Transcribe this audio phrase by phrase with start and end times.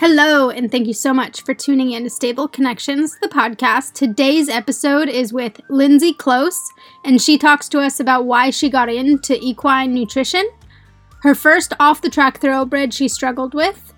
[0.00, 3.92] Hello, and thank you so much for tuning in to Stable Connections, the podcast.
[3.92, 6.58] Today's episode is with Lindsey Close,
[7.04, 10.48] and she talks to us about why she got into equine nutrition,
[11.20, 13.92] her first off the track thoroughbred she struggled with,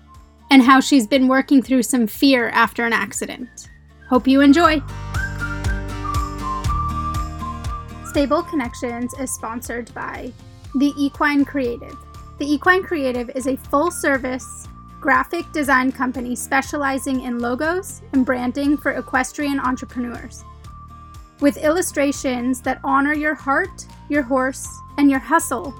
[0.51, 3.69] and how she's been working through some fear after an accident.
[4.09, 4.81] Hope you enjoy.
[8.07, 10.33] Stable Connections is sponsored by
[10.75, 11.95] The Equine Creative.
[12.39, 14.67] The Equine Creative is a full service
[15.03, 20.45] graphic design company specializing in logos and branding for equestrian entrepreneurs.
[21.41, 24.65] With illustrations that honor your heart, your horse,
[24.97, 25.73] and your hustle,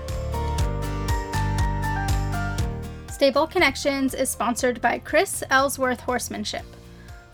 [3.12, 6.66] Stable Connections is sponsored by Chris Ellsworth Horsemanship.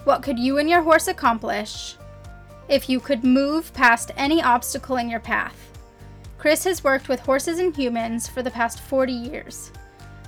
[0.04, 1.96] What could you and your horse accomplish
[2.68, 5.72] if you could move past any obstacle in your path?
[6.38, 9.72] Chris has worked with horses and humans for the past 40 years.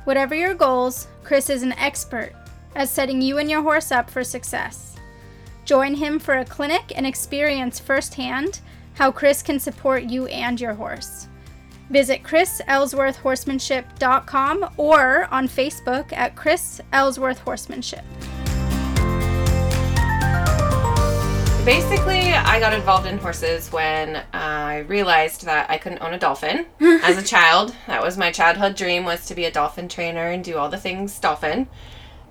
[0.05, 2.31] Whatever your goals, Chris is an expert
[2.73, 4.95] at setting you and your horse up for success.
[5.65, 8.61] Join him for a clinic and experience firsthand
[8.93, 11.27] how Chris can support you and your horse.
[11.89, 18.05] Visit chrisellsworthhorsemanship.com or on Facebook at Chris Ellsworth Horsemanship.
[21.65, 26.67] Basically, I got involved in horses when I realized that I couldn't own a dolphin
[26.79, 27.75] as a child.
[27.87, 30.77] That was my childhood dream was to be a dolphin trainer and do all the
[30.77, 31.67] things dolphin.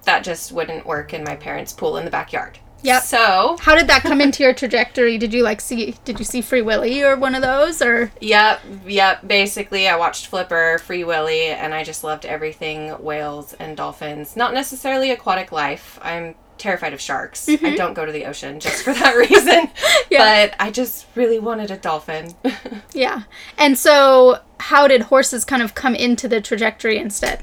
[0.05, 2.61] That just wouldn't work in my parents' pool in the backyard.
[2.83, 3.03] Yep.
[3.03, 5.19] So, How did that come into your trajectory?
[5.19, 8.61] Did you like see did you see Free Willy or one of those or yep,
[8.87, 9.27] yep.
[9.27, 14.37] Basically, I watched Flipper, Free Willy, and I just loved everything whales and dolphins.
[14.37, 15.99] Not necessarily aquatic life.
[16.03, 17.49] I'm terrified of sharks.
[17.49, 17.77] I mm-hmm.
[17.77, 19.71] don't go to the ocean just for that reason.
[20.11, 20.49] Yeah.
[20.49, 22.35] But I just really wanted a dolphin.
[22.93, 23.23] Yeah.
[23.59, 27.43] And so how did horses kind of come into the trajectory instead?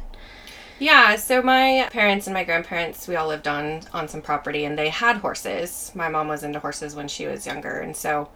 [0.79, 4.77] yeah, so my parents and my grandparents, we all lived on on some property and
[4.77, 5.91] they had horses.
[5.93, 8.29] My mom was into horses when she was younger and so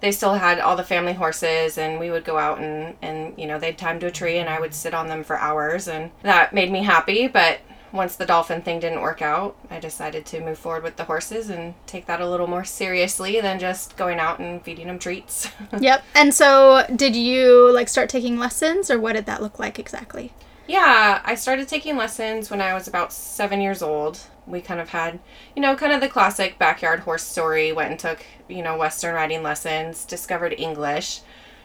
[0.00, 3.46] they still had all the family horses and we would go out and and you
[3.46, 6.10] know, they'd time to a tree and I would sit on them for hours and
[6.22, 7.60] that made me happy, but
[7.92, 11.50] once the dolphin thing didn't work out, I decided to move forward with the horses
[11.50, 15.48] and take that a little more seriously than just going out and feeding them treats.
[15.78, 16.04] Yep.
[16.14, 20.32] And so did you like start taking lessons or what did that look like exactly?
[20.66, 24.20] Yeah, I started taking lessons when I was about seven years old.
[24.46, 25.18] We kind of had,
[25.56, 27.72] you know, kind of the classic backyard horse story.
[27.72, 31.20] Went and took, you know, Western riding lessons, discovered English,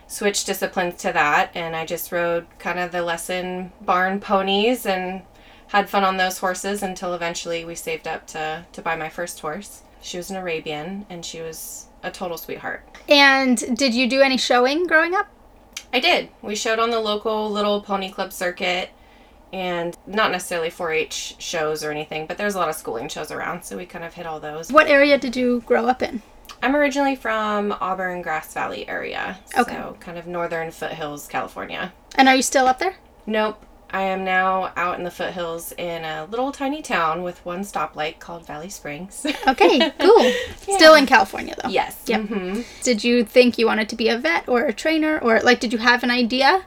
[0.08, 5.22] switched disciplines to that, and I just rode kind of the lesson barn ponies and
[5.68, 9.40] had fun on those horses until eventually we saved up to, to buy my first
[9.40, 9.84] horse.
[10.02, 12.88] She was an Arabian and she was a total sweetheart.
[13.10, 15.28] And did you do any showing growing up?
[15.94, 16.30] I did.
[16.42, 18.90] We showed on the local little pony club circuit
[19.54, 23.32] and not necessarily 4 H shows or anything, but there's a lot of schooling shows
[23.32, 24.72] around, so we kind of hit all those.
[24.72, 26.22] What area did you grow up in?
[26.62, 29.40] I'm originally from Auburn, Grass Valley area.
[29.58, 29.74] Okay.
[29.74, 31.94] So kind of northern foothills, California.
[32.16, 32.98] And are you still up there?
[33.26, 33.64] Nope.
[33.90, 38.20] I am now out in the foothills in a little tiny town with one stoplight
[38.20, 39.26] called Valley Springs.
[39.48, 40.32] Okay, cool.
[40.76, 41.70] Still in California though.
[41.70, 42.04] yes.
[42.06, 42.22] Yep.
[42.28, 45.60] hmm Did you think you wanted to be a vet or a trainer or like
[45.62, 46.66] did you have an idea?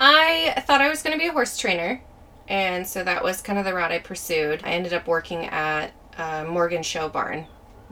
[0.00, 2.02] I thought I was going to be a horse trainer,
[2.48, 4.60] and so that was kind of the route I pursued.
[4.64, 7.46] I ended up working at uh, Morgan Show Barn,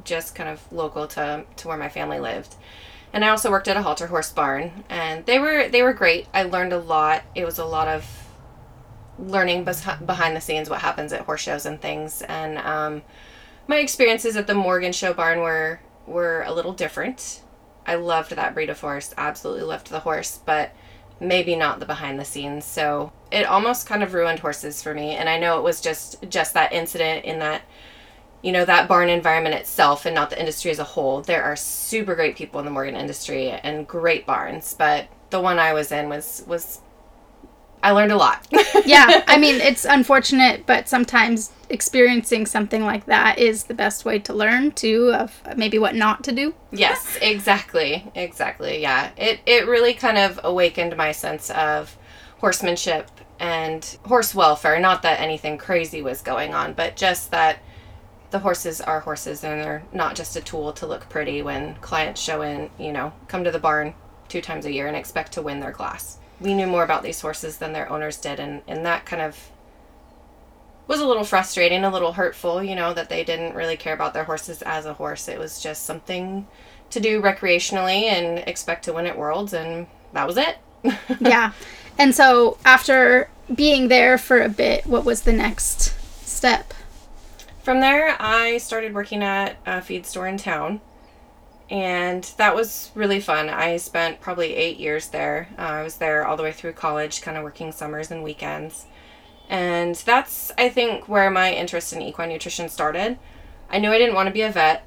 [0.04, 2.56] just kind of local to, to where my family lived.
[3.14, 6.26] And I also worked at a halter horse barn, and they were they were great.
[6.34, 7.22] I learned a lot.
[7.34, 8.04] It was a lot of
[9.18, 12.22] learning behind the scenes what happens at horse shows and things.
[12.22, 13.02] And um,
[13.66, 17.42] my experiences at the Morgan Show Barn were were a little different.
[17.86, 19.14] I loved that breed of horse.
[19.16, 20.74] Absolutely loved the horse, but
[21.20, 22.64] maybe not the behind the scenes.
[22.64, 25.10] So it almost kind of ruined horses for me.
[25.10, 27.62] And I know it was just just that incident in that
[28.42, 31.22] you know that barn environment itself and not the industry as a whole.
[31.22, 35.58] There are super great people in the Morgan industry and great barns, but the one
[35.58, 36.80] I was in was was
[37.84, 38.46] I learned a lot.
[38.86, 44.18] yeah, I mean, it's unfortunate, but sometimes experiencing something like that is the best way
[44.20, 46.54] to learn too of maybe what not to do.
[46.72, 48.10] Yes, exactly.
[48.14, 48.80] Exactly.
[48.80, 49.10] Yeah.
[49.18, 51.98] It it really kind of awakened my sense of
[52.38, 54.80] horsemanship and horse welfare.
[54.80, 57.58] Not that anything crazy was going on, but just that
[58.30, 62.20] the horses are horses and they're not just a tool to look pretty when clients
[62.20, 63.92] show in, you know, come to the barn
[64.28, 66.18] two times a year and expect to win their class.
[66.40, 69.50] We knew more about these horses than their owners did and, and that kind of
[70.86, 74.12] was a little frustrating, a little hurtful, you know, that they didn't really care about
[74.12, 75.28] their horses as a horse.
[75.28, 76.46] It was just something
[76.90, 80.58] to do recreationally and expect to win at Worlds, and that was it.
[81.20, 81.52] yeah.
[81.98, 85.94] And so after being there for a bit, what was the next
[86.26, 86.74] step?
[87.62, 90.82] From there, I started working at a feed store in town,
[91.70, 93.48] and that was really fun.
[93.48, 95.48] I spent probably eight years there.
[95.58, 98.86] Uh, I was there all the way through college, kind of working summers and weekends.
[99.48, 103.18] And that's, I think, where my interest in equine nutrition started.
[103.70, 104.86] I knew I didn't want to be a vet.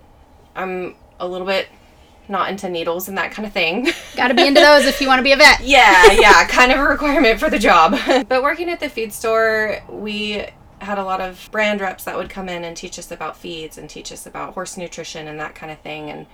[0.56, 1.68] I'm a little bit
[2.30, 3.88] not into needles and that kind of thing.
[4.16, 5.62] Got to be into those if you want to be a vet.
[5.64, 7.98] yeah, yeah, kind of a requirement for the job.
[8.28, 10.46] but working at the feed store, we
[10.80, 13.78] had a lot of brand reps that would come in and teach us about feeds
[13.78, 16.28] and teach us about horse nutrition and that kind of thing and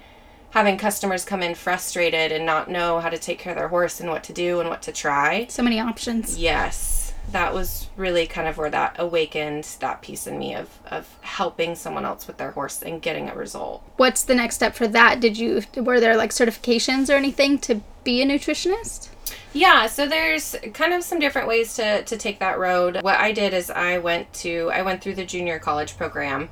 [0.53, 4.00] having customers come in frustrated and not know how to take care of their horse
[4.00, 5.45] and what to do and what to try.
[5.47, 6.38] So many options.
[6.38, 11.17] Yes that was really kind of where that awakened that piece in me of, of
[11.21, 13.83] helping someone else with their horse and getting a result.
[13.97, 15.19] What's the next step for that?
[15.19, 19.09] Did you were there like certifications or anything to be a nutritionist?
[19.53, 23.01] Yeah, so there's kind of some different ways to, to take that road.
[23.01, 26.49] What I did is I went to I went through the junior college program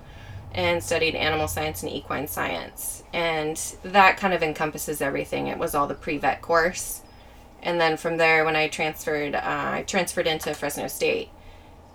[0.54, 3.01] and studied animal science and equine science.
[3.14, 5.48] And that kind of encompasses everything.
[5.48, 7.02] It was all the pre-vet course.
[7.62, 11.30] And then from there when i transferred uh, i transferred into fresno state.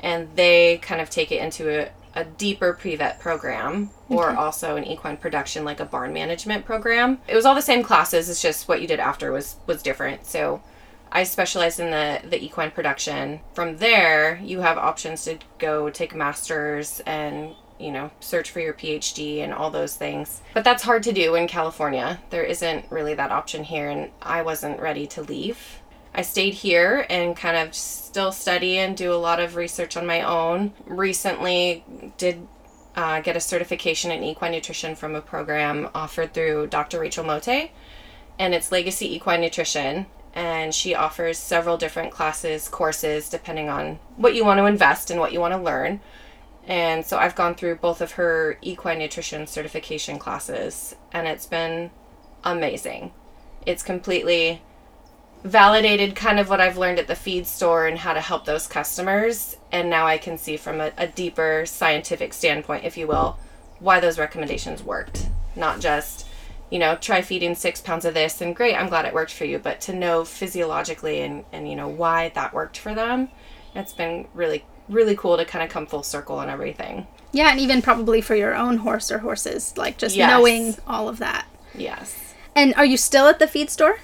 [0.01, 4.37] And they kind of take it into a, a deeper pre-vet program or okay.
[4.37, 7.19] also an equine production like a barn management program.
[7.27, 10.27] It was all the same classes it's just what you did after was was different.
[10.27, 10.63] So
[11.11, 13.41] i specialized in the the equine production.
[13.55, 18.75] From there you have options to go take masters and you know, search for your
[18.75, 20.41] PhD and all those things.
[20.55, 22.21] But that's hard to do in California.
[22.31, 25.81] There isn't really that option here, and I wasn't ready to leave.
[26.15, 30.07] I stayed here and kind of still study and do a lot of research on
[30.07, 30.73] my own.
[30.87, 31.85] Recently,
[32.17, 32.49] did
[32.97, 37.01] uh, get a certification in equine nutrition from a program offered through Dr.
[37.01, 37.71] Rachel Mote,
[38.39, 40.07] and it's Legacy Equine Nutrition.
[40.33, 45.19] And she offers several different classes, courses, depending on what you want to invest and
[45.19, 46.01] what you want to learn.
[46.67, 51.91] And so I've gone through both of her equine nutrition certification classes, and it's been
[52.43, 53.13] amazing.
[53.65, 54.63] It's completely
[55.45, 58.67] validated kind of what I've learned at the feed store and how to help those
[58.67, 59.57] customers.
[59.71, 63.39] And now I can see from a, a deeper scientific standpoint, if you will,
[63.79, 65.29] why those recommendations worked.
[65.55, 66.27] Not just,
[66.71, 69.45] you know, try feeding six pounds of this and great, I'm glad it worked for
[69.45, 73.29] you, but to know physiologically and, and you know, why that worked for them,
[73.75, 77.07] it's been really really cool to kind of come full circle and everything.
[77.33, 80.31] Yeah, and even probably for your own horse or horses, like just yes.
[80.31, 81.47] knowing all of that.
[81.75, 82.35] Yes.
[82.55, 83.99] And are you still at the feed store?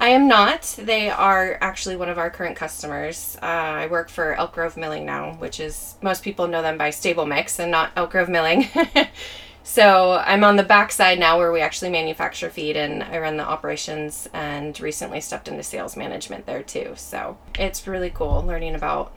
[0.00, 0.76] I am not.
[0.78, 3.36] They are actually one of our current customers.
[3.42, 6.90] Uh, I work for Elk Grove Milling now, which is most people know them by
[6.90, 8.68] Stable Mix and not Elk Grove Milling.
[9.64, 13.42] so I'm on the backside now where we actually manufacture feed and I run the
[13.48, 16.92] operations and recently stepped into sales management there too.
[16.94, 19.12] So it's really cool learning about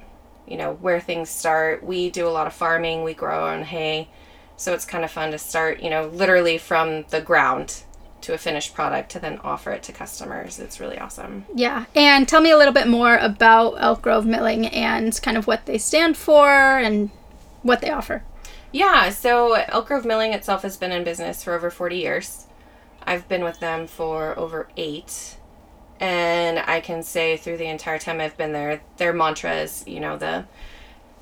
[0.52, 1.82] you know, where things start.
[1.82, 4.10] We do a lot of farming, we grow our own hay.
[4.58, 7.84] So it's kind of fun to start, you know, literally from the ground
[8.20, 10.60] to a finished product to then offer it to customers.
[10.60, 11.46] It's really awesome.
[11.56, 11.86] Yeah.
[11.96, 15.66] And tell me a little bit more about Elk Grove Milling and kind of what
[15.66, 17.10] they stand for and
[17.64, 18.24] what they offer.
[18.74, 22.46] Yeah, so Elk Grove Milling itself has been in business for over 40 years.
[23.04, 25.38] I've been with them for over eight
[26.02, 30.18] and I can say through the entire time I've been there, their mantras, you know,
[30.18, 30.46] the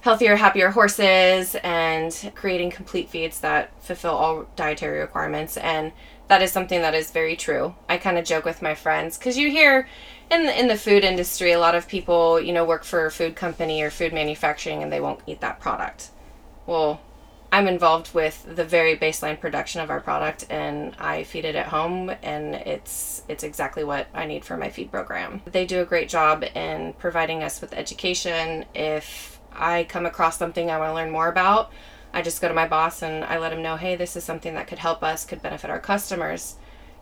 [0.01, 5.57] healthier, happier horses and creating complete feeds that fulfill all dietary requirements.
[5.57, 5.91] And
[6.29, 7.75] that is something that is very true.
[7.89, 9.89] I kind of joke with my friends because you hear
[10.31, 13.11] in the, in the food industry, a lot of people, you know, work for a
[13.11, 16.11] food company or food manufacturing and they won't eat that product.
[16.65, 17.01] Well,
[17.51, 21.67] I'm involved with the very baseline production of our product and I feed it at
[21.67, 25.41] home and it's it's exactly what I need for my feed program.
[25.45, 28.65] They do a great job in providing us with education.
[28.75, 31.71] If I come across something I want to learn more about,
[32.13, 34.53] I just go to my boss and I let him know, "Hey, this is something
[34.53, 36.55] that could help us, could benefit our customers.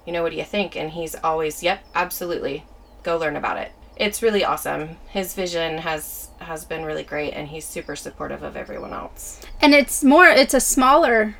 [0.06, 2.66] You know, what do you think?" And he's always, "Yep, absolutely.
[3.04, 4.98] Go learn about it." It's really awesome.
[5.10, 9.42] His vision has has been really great and he's super supportive of everyone else.
[9.60, 11.36] And it's more it's a smaller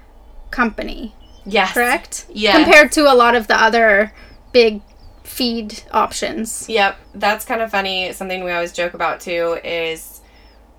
[0.52, 1.16] company.
[1.46, 1.74] Yes.
[1.74, 2.26] Correct?
[2.30, 2.64] Yeah.
[2.64, 4.14] Compared to a lot of the other
[4.52, 4.82] big
[5.24, 6.68] feed options.
[6.68, 6.98] Yep.
[7.14, 8.12] That's kind of funny.
[8.14, 10.22] Something we always joke about too is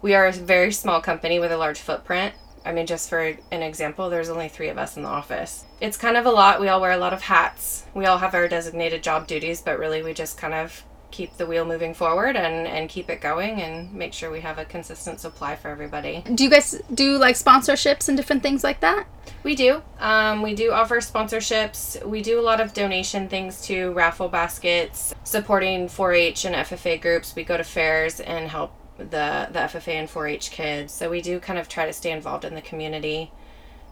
[0.02, 2.34] we are a very small company with a large footprint.
[2.64, 3.20] I mean, just for
[3.50, 5.64] an example, there's only three of us in the office.
[5.80, 6.60] It's kind of a lot.
[6.60, 7.86] We all wear a lot of hats.
[7.94, 11.46] We all have our designated job duties, but really we just kind of keep the
[11.46, 15.20] wheel moving forward and and keep it going and make sure we have a consistent
[15.20, 16.22] supply for everybody.
[16.34, 19.06] Do you guys do like sponsorships and different things like that?
[19.42, 19.82] We do.
[19.98, 22.04] Um, we do offer sponsorships.
[22.04, 27.34] We do a lot of donation things to raffle baskets, supporting 4-H and FFA groups.
[27.36, 30.92] We go to fairs and help the the FFA and 4-H kids.
[30.92, 33.30] So we do kind of try to stay involved in the community.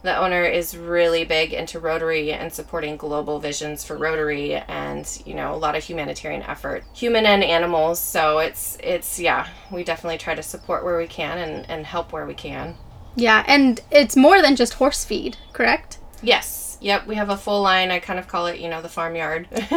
[0.06, 5.34] The owner is really big into Rotary and supporting global visions for Rotary and, you
[5.34, 7.98] know, a lot of humanitarian effort, human and animals.
[7.98, 12.12] So it's it's yeah, we definitely try to support where we can and, and help
[12.12, 12.76] where we can.
[13.16, 15.98] Yeah, and it's more than just horse feed, correct?
[16.22, 16.65] Yes.
[16.80, 17.90] Yep, we have a full line.
[17.90, 19.48] I kind of call it, you know, the farmyard.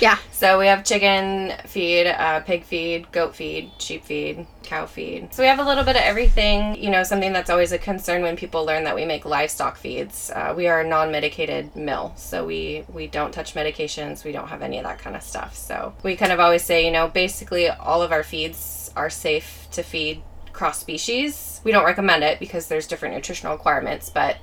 [0.00, 0.18] yeah.
[0.42, 5.32] So we have chicken feed, uh, pig feed, goat feed, sheep feed, cow feed.
[5.32, 6.82] So we have a little bit of everything.
[6.82, 10.32] You know, something that's always a concern when people learn that we make livestock feeds.
[10.34, 14.24] Uh, we are a non-medicated mill, so we we don't touch medications.
[14.24, 15.54] We don't have any of that kind of stuff.
[15.54, 19.68] So we kind of always say, you know, basically all of our feeds are safe
[19.72, 20.22] to feed
[20.52, 21.60] cross species.
[21.62, 24.38] We don't recommend it because there's different nutritional requirements, but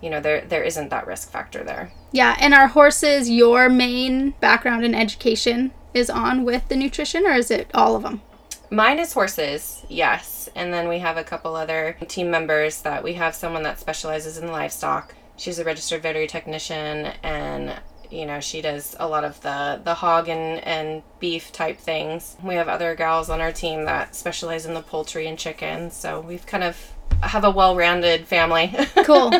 [0.00, 1.92] you know there there isn't that risk factor there.
[2.12, 7.32] Yeah, and our horses your main background in education is on with the nutrition, or
[7.32, 8.22] is it all of them?
[8.70, 13.14] Mine is horses, yes, and then we have a couple other team members that we
[13.14, 15.14] have someone that specializes in livestock.
[15.36, 17.74] She's a registered veterinary technician, and
[18.14, 22.36] you know she does a lot of the the hog and and beef type things.
[22.42, 26.20] We have other gals on our team that specialize in the poultry and chicken, so
[26.20, 28.74] we've kind of have a well-rounded family.
[29.04, 29.32] cool.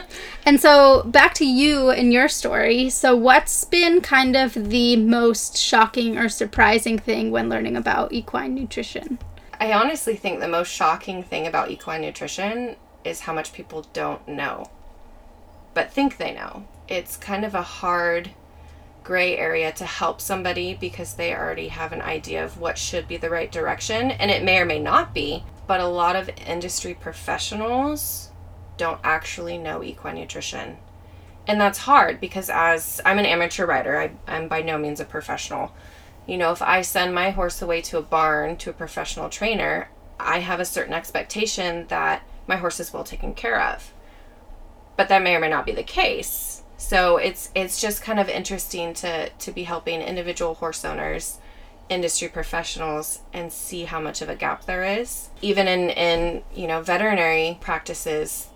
[0.47, 2.89] And so back to you and your story.
[2.91, 8.55] So what's been kind of the most shocking or surprising thing when learning about equine
[8.55, 9.19] nutrition?
[9.61, 14.27] I honestly think the most shocking thing about equine nutrition is how much people don't
[14.27, 14.71] know,
[15.75, 16.67] but think they know.
[16.89, 18.31] It's kind of a hard
[19.05, 23.19] gray area to help somebody because they already have an idea of what should be
[23.19, 26.95] the right direction, and it may or may not be, but a lot of industry
[26.95, 28.31] professionals
[28.77, 30.79] don't actually know equine nutrition.
[31.47, 35.05] And that's hard because as I'm an amateur rider, I, I'm by no means a
[35.05, 35.75] professional.
[36.27, 39.91] You know, if I send my horse away to a barn to a professional trainer,
[40.19, 43.93] I have a certain expectation that my horse is well taken care of.
[44.97, 46.54] But that may or may not be the case.
[46.77, 51.39] So it's it's just kind of interesting to to be helping individual horse owners
[51.89, 55.29] industry professionals and see how much of a gap there is.
[55.43, 58.49] Even in, in you know, veterinary practices,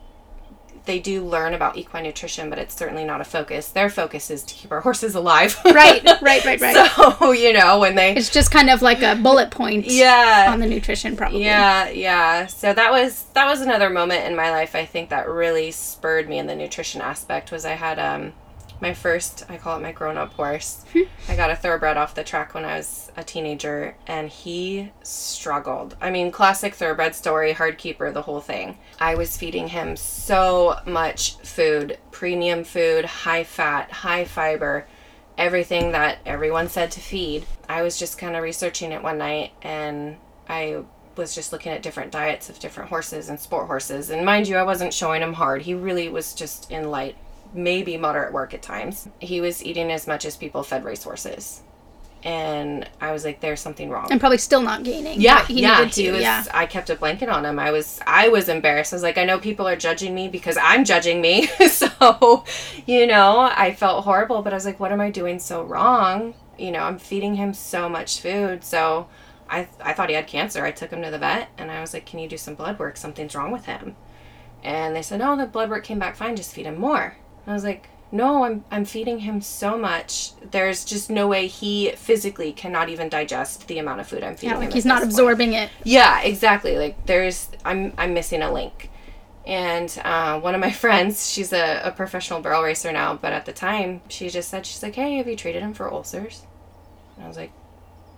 [0.89, 3.69] they do learn about equine nutrition, but it's certainly not a focus.
[3.69, 5.57] Their focus is to keep our horses alive.
[5.65, 6.91] right, right, right, right.
[6.91, 10.59] So, you know, when they It's just kind of like a bullet point yeah, on
[10.59, 11.45] the nutrition probably.
[11.45, 12.47] Yeah, yeah.
[12.47, 16.29] So that was that was another moment in my life I think that really spurred
[16.29, 18.33] me in the nutrition aspect was I had um
[18.81, 20.85] my first, I call it my grown up horse.
[20.93, 21.03] Hmm.
[21.29, 25.97] I got a thoroughbred off the track when I was a teenager, and he struggled.
[26.01, 28.79] I mean, classic thoroughbred story, hard keeper, the whole thing.
[28.99, 34.87] I was feeding him so much food premium food, high fat, high fiber,
[35.37, 37.45] everything that everyone said to feed.
[37.69, 40.17] I was just kind of researching it one night, and
[40.49, 40.85] I
[41.17, 44.09] was just looking at different diets of different horses and sport horses.
[44.09, 45.63] And mind you, I wasn't showing him hard.
[45.63, 47.17] He really was just in light
[47.53, 49.09] maybe moderate work at times.
[49.21, 51.63] He was eating as much as people fed racehorses.
[52.25, 55.21] And I was like, "There's something wrong." And probably still not gaining.
[55.21, 55.79] Yeah, he yeah.
[55.79, 56.03] needed to.
[56.03, 56.21] He was.
[56.21, 56.45] yeah.
[56.53, 57.61] I kept a blanket on him.
[57.61, 58.01] I was.
[58.09, 58.93] I was embarrassed.
[58.93, 61.47] I was like, I know people are judging me because I'm judging me.
[61.69, 62.45] so,
[62.87, 64.43] you know, I felt horrible.
[64.43, 66.35] But I was like, what am I doing so wrong?
[66.59, 68.65] You know, I'm feeding him so much food.
[68.65, 69.07] So,
[69.49, 70.65] I I thought he had cancer.
[70.65, 72.81] I took him to the vet, and I was like, can you do some blood
[72.81, 72.97] work?
[72.97, 73.95] Something's wrong with him.
[74.65, 76.35] And they said, oh, the blood work came back fine.
[76.35, 77.17] Just feed him more.
[77.49, 80.33] I was like, no, I'm I'm feeding him so much.
[80.51, 84.51] There's just no way he physically cannot even digest the amount of food I'm feeding
[84.51, 84.61] Yeah, him.
[84.61, 85.71] like at he's not absorbing it.
[85.85, 86.79] Yeah, exactly.
[86.79, 88.91] Like there's I'm I'm missing a link.
[89.47, 93.47] And uh, one of my friends, she's a, a professional barrel racer now, but at
[93.47, 96.43] the time she just said she's like, "Hey, have you treated him for ulcers?"
[97.17, 97.53] And I was like,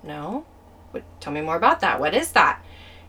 [0.03, 0.45] "No."
[0.93, 1.05] What?
[1.21, 2.01] Tell me more about that.
[2.01, 2.61] What is that?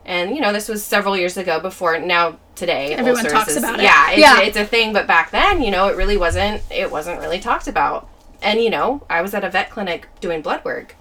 [0.06, 1.60] And you know, this was several years ago.
[1.60, 3.84] Before now, today, Everyone talks is- about it.
[3.84, 4.40] Yeah, it's, Yeah.
[4.42, 4.94] it's a thing.
[4.94, 6.62] But back then, you know, it really wasn't.
[6.70, 8.08] It wasn't really talked about.
[8.42, 10.96] And you know, I was at a vet clinic doing blood work.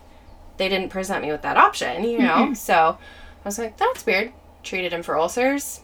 [0.57, 2.05] They didn't present me with that option.
[2.05, 2.55] You know, mm-hmm.
[2.55, 2.99] so
[3.45, 4.33] I was like, that's weird.
[4.63, 5.81] Treated him for ulcers.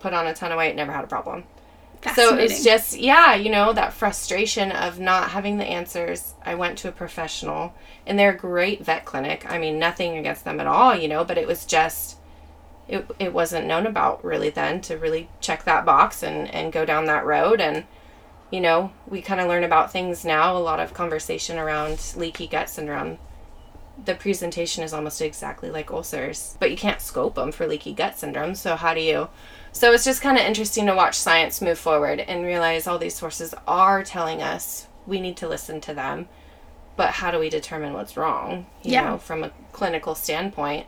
[0.00, 0.74] Put on a ton of weight.
[0.74, 1.44] Never had a problem.
[2.14, 6.34] So it's just, yeah, you know, that frustration of not having the answers.
[6.44, 7.74] I went to a professional,
[8.06, 9.44] and they're a great vet clinic.
[9.48, 12.17] I mean, nothing against them at all, you know, but it was just,
[12.88, 16.84] it, it wasn't known about really then to really check that box and, and go
[16.84, 17.60] down that road.
[17.60, 17.84] And,
[18.50, 22.46] you know, we kind of learn about things now, a lot of conversation around leaky
[22.48, 23.18] gut syndrome.
[24.02, 28.18] the presentation is almost exactly like ulcers, but you can't scope them for leaky gut
[28.18, 28.54] syndrome.
[28.54, 29.28] So how do you?
[29.72, 33.16] So it's just kind of interesting to watch science move forward and realize all these
[33.16, 36.28] sources are telling us we need to listen to them.
[36.96, 38.66] But how do we determine what's wrong?
[38.82, 39.02] You Yeah.
[39.02, 40.86] know, from a clinical standpoint.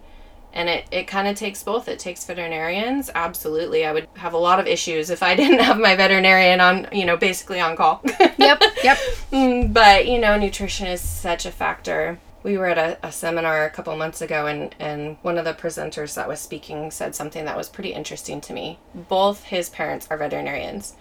[0.52, 1.86] And it, it kind of takes both.
[1.88, 3.10] It takes veterinarians.
[3.14, 3.84] Absolutely.
[3.84, 7.04] I would have a lot of issues if I didn't have my veterinarian on, you
[7.04, 8.02] know, basically on call.
[8.38, 8.98] Yep, yep.
[9.32, 13.64] Mm, but you know nutrition is such a factor we were at a, a seminar
[13.64, 17.44] a couple months ago and, and one of the presenters that was speaking said something
[17.44, 20.94] that was pretty interesting to me both his parents are veterinarians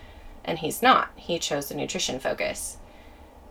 [0.44, 2.78] and he's not he chose the nutrition focus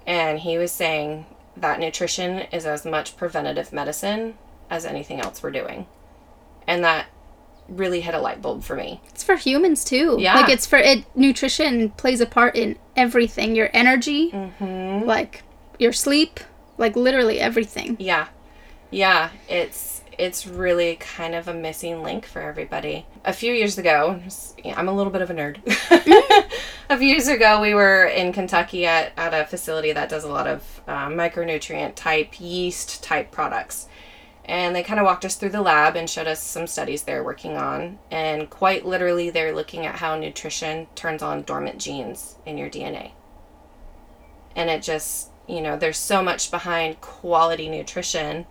[0.07, 1.27] and he was saying
[1.57, 4.37] that nutrition is as much preventative medicine
[4.71, 5.87] as anything else we're doing
[6.67, 7.07] and that
[7.69, 10.17] really hit a light bulb for me It's for humans too.
[10.19, 10.35] Yeah.
[10.35, 13.55] Like it's for it nutrition plays a part in everything.
[13.55, 15.07] Your energy, mm-hmm.
[15.07, 15.43] like
[15.79, 16.41] your sleep,
[16.79, 17.97] like literally everything.
[17.99, 18.29] Yeah.
[18.91, 23.07] Yeah, it's it's really kind of a missing link for everybody.
[23.25, 24.21] A few years ago,
[24.65, 25.59] I'm a little bit of a nerd.
[26.91, 30.29] a few years ago, we were in Kentucky at, at a facility that does a
[30.29, 33.87] lot of uh, micronutrient type, yeast type products.
[34.49, 37.23] And they kind of walked us through the lab and showed us some studies they're
[37.23, 37.99] working on.
[38.11, 43.13] And quite literally, they're looking at how nutrition turns on dormant genes in your DNA.
[44.57, 48.47] And it just, you know, there's so much behind quality nutrition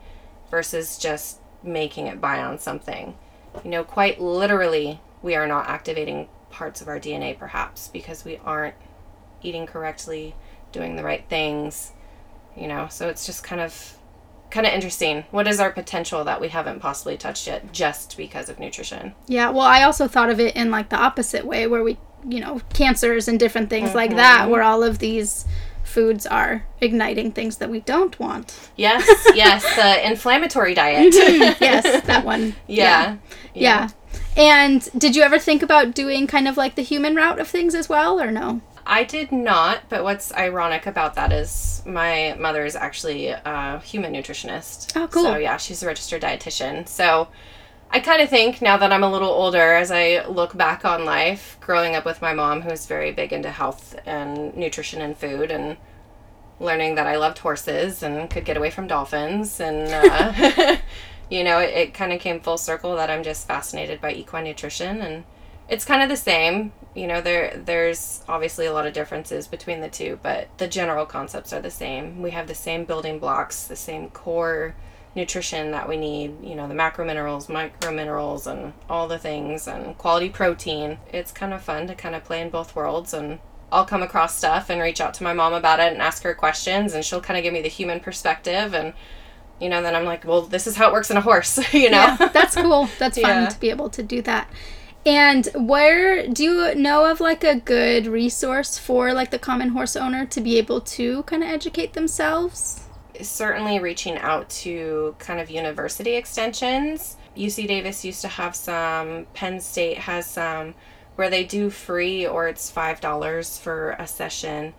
[0.52, 3.18] versus just making it buy on something.
[3.64, 8.38] You know, quite literally, we are not activating parts of our DNA perhaps because we
[8.38, 8.76] aren't
[9.42, 10.36] eating correctly,
[10.72, 11.92] doing the right things,
[12.56, 12.88] you know.
[12.88, 13.97] So it's just kind of
[14.50, 15.26] kind of interesting.
[15.32, 19.14] What is our potential that we haven't possibly touched yet just because of nutrition?
[19.28, 22.40] Yeah, well, I also thought of it in like the opposite way where we, you
[22.40, 24.18] know, cancers and different things like mm-hmm.
[24.18, 25.46] that where all of these
[25.84, 28.70] foods are igniting things that we don't want.
[28.76, 31.14] Yes, yes, the inflammatory diet.
[31.14, 31.64] Mm-hmm.
[31.64, 32.56] yes, that one.
[32.68, 33.18] yeah.
[33.54, 33.90] Yeah.
[34.36, 37.74] And did you ever think about doing kind of like the human route of things
[37.74, 38.62] as well or no?
[38.88, 44.14] I did not, but what's ironic about that is my mother is actually a human
[44.14, 44.96] nutritionist.
[44.96, 45.24] Oh, cool.
[45.24, 46.88] So, yeah, she's a registered dietitian.
[46.88, 47.28] So,
[47.92, 51.06] I kind of think now that I'm a little older, as I look back on
[51.06, 55.18] life, growing up with my mom, who was very big into health and nutrition and
[55.18, 55.78] food, and
[56.60, 59.60] learning that I loved horses and could get away from dolphins.
[59.60, 60.78] And, uh,
[61.30, 64.46] you know, it, it kind of came full circle that I'm just fascinated by equine
[64.46, 65.02] nutrition.
[65.02, 65.24] And
[65.70, 66.72] it's kind of the same.
[66.96, 71.06] You know, there there's obviously a lot of differences between the two, but the general
[71.06, 72.22] concepts are the same.
[72.22, 74.76] We have the same building blocks, the same core
[75.16, 79.68] nutrition that we need, you know, the macro minerals, micro minerals and all the things
[79.68, 81.00] and quality protein.
[81.12, 83.40] It's kind of fun to kind of play in both worlds and
[83.72, 86.34] I'll come across stuff and reach out to my mom about it and ask her
[86.36, 88.94] questions and she'll kind of give me the human perspective and
[89.60, 91.90] you know, then I'm like, well, this is how it works in a horse, you
[91.90, 92.16] know.
[92.20, 92.88] Yeah, that's cool.
[93.00, 93.50] That's fun Yeah.
[93.50, 94.48] to be able to do that.
[95.08, 99.96] And where do you know of like a good resource for like the common horse
[99.96, 102.82] owner to be able to kind of educate themselves?
[103.22, 107.18] certainly reaching out to kind of university extensions.
[107.36, 110.76] UC Davis used to have some, Penn State has some
[111.16, 114.74] where they do free or it's $5 for a session.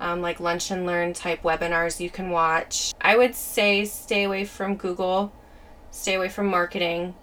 [0.00, 2.92] Um, like lunch and learn type webinars you can watch.
[3.00, 5.32] I would say stay away from Google,
[5.90, 7.14] stay away from marketing.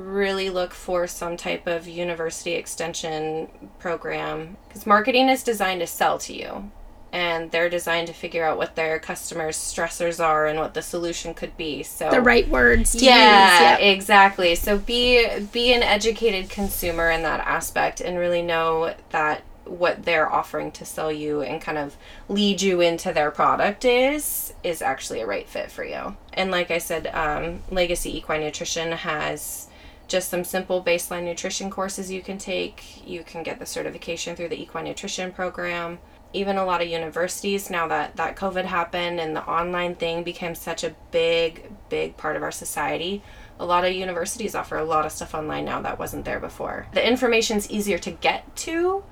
[0.00, 6.18] Really look for some type of university extension program because marketing is designed to sell
[6.20, 6.70] to you
[7.12, 11.34] and they're designed to figure out what their customers' stressors are and what the solution
[11.34, 11.82] could be.
[11.82, 13.94] So The right words to yeah, use.
[13.94, 14.54] Exactly.
[14.54, 20.30] So be be an educated consumer in that aspect and really know that what they're
[20.30, 21.96] offering to sell you and kind of
[22.28, 26.16] lead you into their product is is actually a right fit for you.
[26.32, 29.68] And like I said, um, Legacy Equine Nutrition has
[30.10, 33.06] just some simple baseline nutrition courses you can take.
[33.06, 36.00] You can get the certification through the Equine Nutrition program.
[36.32, 40.54] Even a lot of universities, now that, that COVID happened and the online thing became
[40.54, 43.22] such a big, big part of our society,
[43.58, 46.86] a lot of universities offer a lot of stuff online now that wasn't there before.
[46.92, 49.04] The information's easier to get to,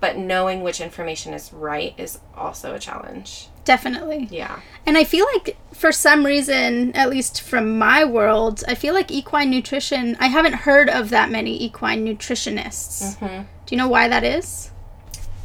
[0.00, 3.49] but knowing which information is right is also a challenge.
[3.64, 4.28] Definitely.
[4.30, 4.60] Yeah.
[4.86, 9.10] And I feel like for some reason, at least from my world, I feel like
[9.10, 13.16] equine nutrition, I haven't heard of that many equine nutritionists.
[13.18, 13.46] Mhm.
[13.66, 14.70] Do you know why that is?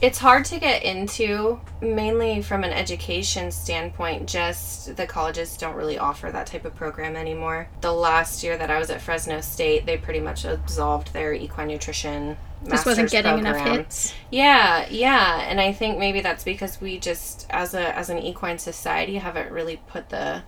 [0.01, 4.27] It's hard to get into, mainly from an education standpoint.
[4.27, 7.69] Just the colleges don't really offer that type of program anymore.
[7.81, 11.69] The last year that I was at Fresno State, they pretty much absolved their equine
[11.69, 12.37] nutrition.
[12.67, 14.13] Just wasn't getting enough hits.
[14.31, 18.57] Yeah, yeah, and I think maybe that's because we just, as a as an equine
[18.57, 20.43] society, haven't really put the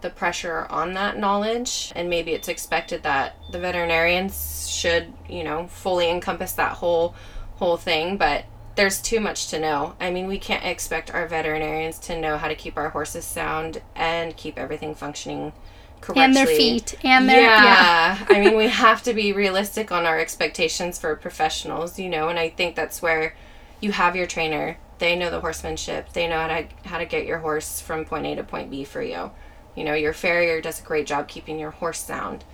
[0.00, 5.66] the pressure on that knowledge and maybe it's expected that the veterinarians should you know
[5.66, 7.14] fully encompass that whole
[7.56, 8.44] whole thing but
[8.76, 12.46] there's too much to know i mean we can't expect our veterinarians to know how
[12.46, 15.52] to keep our horses sound and keep everything functioning
[16.00, 18.26] correctly And their feet and their yeah, yeah.
[18.28, 22.38] I mean, we have to be realistic on our expectations for professionals, you know, and
[22.38, 23.34] I think that's where
[23.80, 24.78] you have your trainer.
[24.98, 26.12] They know the horsemanship.
[26.12, 28.84] They know how to how to get your horse from point A to point B
[28.84, 29.30] for you.
[29.76, 32.44] You know, your farrier does a great job keeping your horse sound.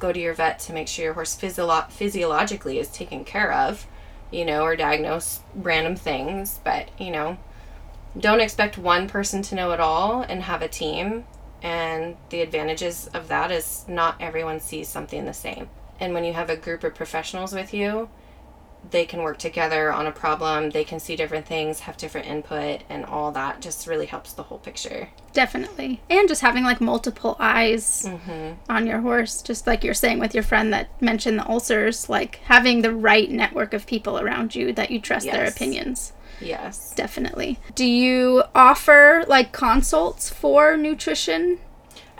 [0.00, 3.86] Go to your vet to make sure your horse physio- physiologically is taken care of,
[4.32, 6.58] you know, or diagnose random things.
[6.64, 7.38] But, you know,
[8.18, 11.24] don't expect one person to know it all and have a team.
[11.62, 15.68] And the advantages of that is not everyone sees something the same.
[16.00, 18.08] And when you have a group of professionals with you,
[18.90, 22.82] they can work together on a problem, they can see different things, have different input,
[22.88, 25.08] and all that just really helps the whole picture.
[25.32, 26.00] Definitely.
[26.10, 28.54] And just having like multiple eyes Mm-hmm.
[28.70, 32.36] on your horse, just like you're saying with your friend that mentioned the ulcers, like
[32.44, 36.12] having the right network of people around you that you trust their opinions.
[36.40, 36.92] Yes.
[36.94, 37.58] Definitely.
[37.74, 41.60] Do you offer like consults for nutrition?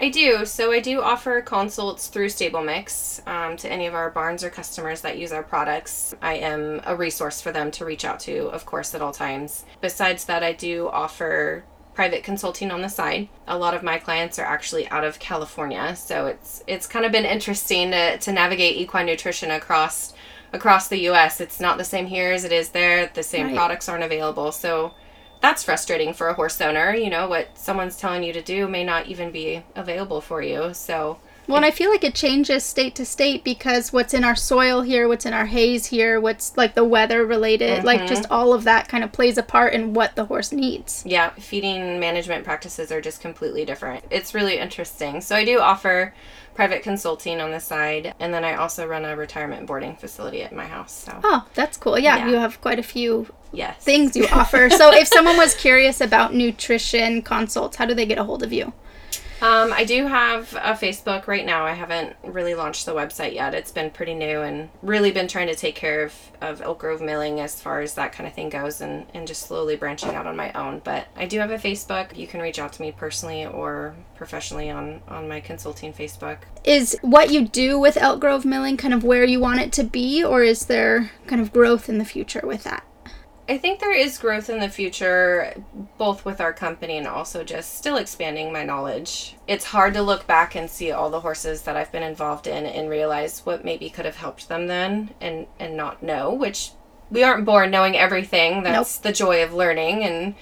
[0.01, 0.45] I do.
[0.45, 4.51] So I do offer consults through Stable Mix um, to any of our barns or
[4.51, 6.15] customers that use our products.
[6.21, 9.65] I am a resource for them to reach out to, of course, at all times.
[9.81, 13.29] Besides that, I do offer private consulting on the side.
[13.47, 17.13] A lot of my clients are actually out of California, so it's it's kind of
[17.13, 20.15] been interesting to, to navigate equine nutrition across
[20.55, 21.41] across the US.
[21.41, 23.11] It's not the same here as it is there.
[23.13, 23.55] The same Right.
[23.57, 24.53] products aren't available.
[24.53, 24.95] So
[25.43, 26.95] that's frustrating for a horse owner.
[26.95, 30.73] You know, what someone's telling you to do may not even be available for you.
[30.73, 34.37] So, Well, and I feel like it changes state to state because what's in our
[34.37, 38.33] soil here, what's in our hays here, what's like the weather related, like just mm-hmm.
[38.33, 41.03] all of that kind of plays a part in what the horse needs.
[41.05, 44.05] yeah, feeding management practices are just completely different.
[44.11, 45.21] It's really interesting.
[45.21, 46.15] So, I do offer
[46.55, 50.53] private consulting on the side, and then I also run a retirement boarding facility at
[50.55, 50.93] my house.
[50.93, 51.99] So, Oh, that's cool.
[51.99, 52.29] Yeah, Yeah.
[52.29, 53.77] you have quite a few yes.
[53.83, 54.69] things you offer.
[54.71, 58.53] So if someone was curious about nutrition consults, how do they get a hold of
[58.53, 58.73] you?
[59.43, 61.67] Um, I do have a Facebook right now.
[61.67, 63.55] I haven't really launched the website yet.
[63.55, 67.01] It's been pretty new and really been trying to take care of, of Elk Grove
[67.01, 70.29] Milling as far as that kind of thing goes and, and just slowly branching out
[70.29, 70.81] on my own.
[70.85, 72.17] But I do have a Facebook.
[72.17, 76.39] You can reach out to me personally or professionally on, on my consulting Facebook.
[76.63, 79.83] Is what you do with Elk Grove Milling kind of where you want it to
[79.83, 82.85] be, or is there kind of growth in the future with that?
[83.49, 85.55] I think there is growth in the future,
[85.99, 89.37] both with our company and also just still expanding my knowledge.
[89.49, 92.67] It's hard to look back and see all the horses that I've been involved in
[92.67, 96.71] and realize what maybe could have helped them then and, and not know, which
[97.11, 98.63] we aren't born knowing everything.
[98.63, 100.37] That's the joy of learning and,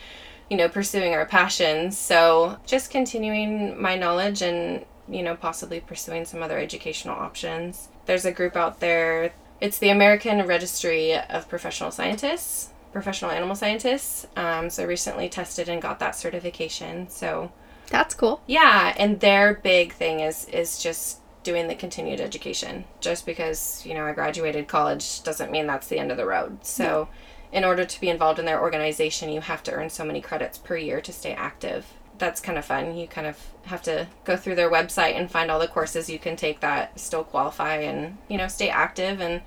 [0.51, 1.97] you know, pursuing our passions.
[1.97, 7.89] So just continuing my knowledge and, you know, possibly pursuing some other educational options.
[8.05, 9.33] There's a group out there.
[9.59, 14.27] It's the American Registry of Professional Scientists professional animal scientists.
[14.37, 17.09] Um, so recently tested and got that certification.
[17.09, 17.53] So
[17.89, 18.41] That's cool.
[18.47, 22.85] yeah, and their big thing is is just doing the continued education.
[23.01, 26.65] Just because you know I graduated college doesn't mean that's the end of the road.
[26.65, 27.09] So
[27.53, 30.59] in order to be involved in their organization, you have to earn so many credits
[30.59, 31.87] per year to stay active.
[32.19, 32.97] That's kind of fun.
[32.97, 36.19] You kind of have to go through their website and find all the courses you
[36.19, 39.41] can take that still qualify and you know stay active and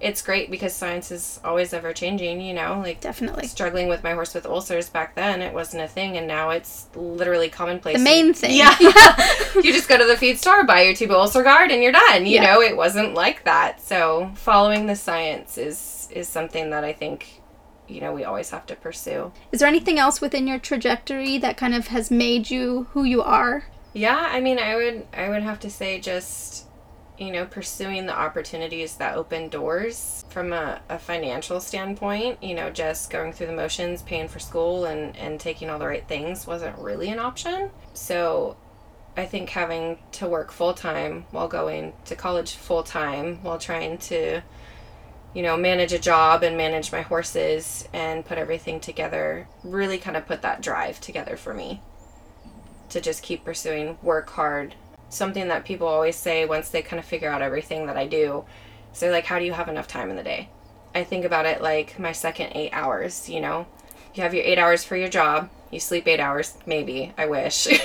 [0.00, 3.46] it's great because science is always ever changing, you know, like Definitely.
[3.46, 6.86] struggling with my horse with ulcers back then it wasn't a thing and now it's
[6.94, 8.56] literally commonplace The main thing.
[8.56, 8.74] yeah
[9.56, 12.24] you just go to the feed store buy your tube of UlcerGard and you're done
[12.24, 12.44] you Yeah.
[12.46, 17.40] know it wasn't like that so following the science is is something that i think
[17.86, 21.56] you know we always have to pursue Is there anything else within your trajectory that
[21.58, 23.64] kind of has made you who you are?
[23.92, 26.66] yeah i mean i would i would have to say just
[27.20, 32.70] you know pursuing the opportunities that open doors from a, a financial standpoint you know
[32.70, 36.46] just going through the motions paying for school and and taking all the right things
[36.46, 37.70] wasn't really an option.
[37.92, 38.56] So
[39.16, 44.40] i think having to work full-time while going to college full-time while trying to
[45.34, 50.16] you know manage a job and manage my horses and put everything together really kind
[50.16, 51.82] of put that drive together for me
[52.88, 54.74] to just keep pursuing work hard
[55.10, 58.44] something that people always say once they kind of figure out everything that I do.
[58.92, 60.48] So like, how do you have enough time in the day?
[60.94, 63.66] I think about it like my second eight hours, you know?
[64.14, 67.68] You have your eight hours for your job, you sleep eight hours, maybe, I wish.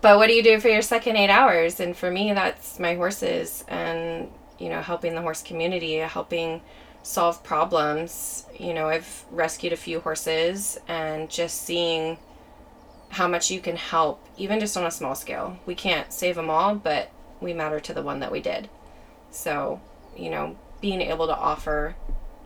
[0.00, 1.80] but what do you do for your second eight hours?
[1.80, 6.60] And for me, that's my horses and, you know, helping the horse community, helping
[7.02, 8.46] solve problems.
[8.58, 12.18] You know, I've rescued a few horses and just seeing
[13.12, 15.58] how much you can help, even just on a small scale.
[15.66, 18.70] We can't save them all, but we matter to the one that we did.
[19.30, 19.80] So,
[20.16, 21.94] you know, being able to offer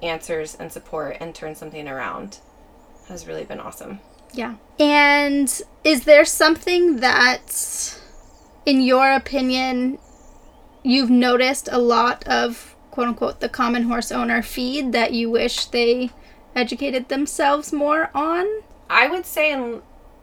[0.02, 2.40] answers and support and turn something around
[3.08, 4.00] has really been awesome.
[4.32, 4.56] Yeah.
[4.80, 8.00] And is there something that,
[8.66, 9.98] in your opinion,
[10.82, 15.66] you've noticed a lot of quote unquote the common horse owner feed that you wish
[15.66, 16.10] they
[16.56, 18.46] educated themselves more on?
[18.90, 19.52] I would say,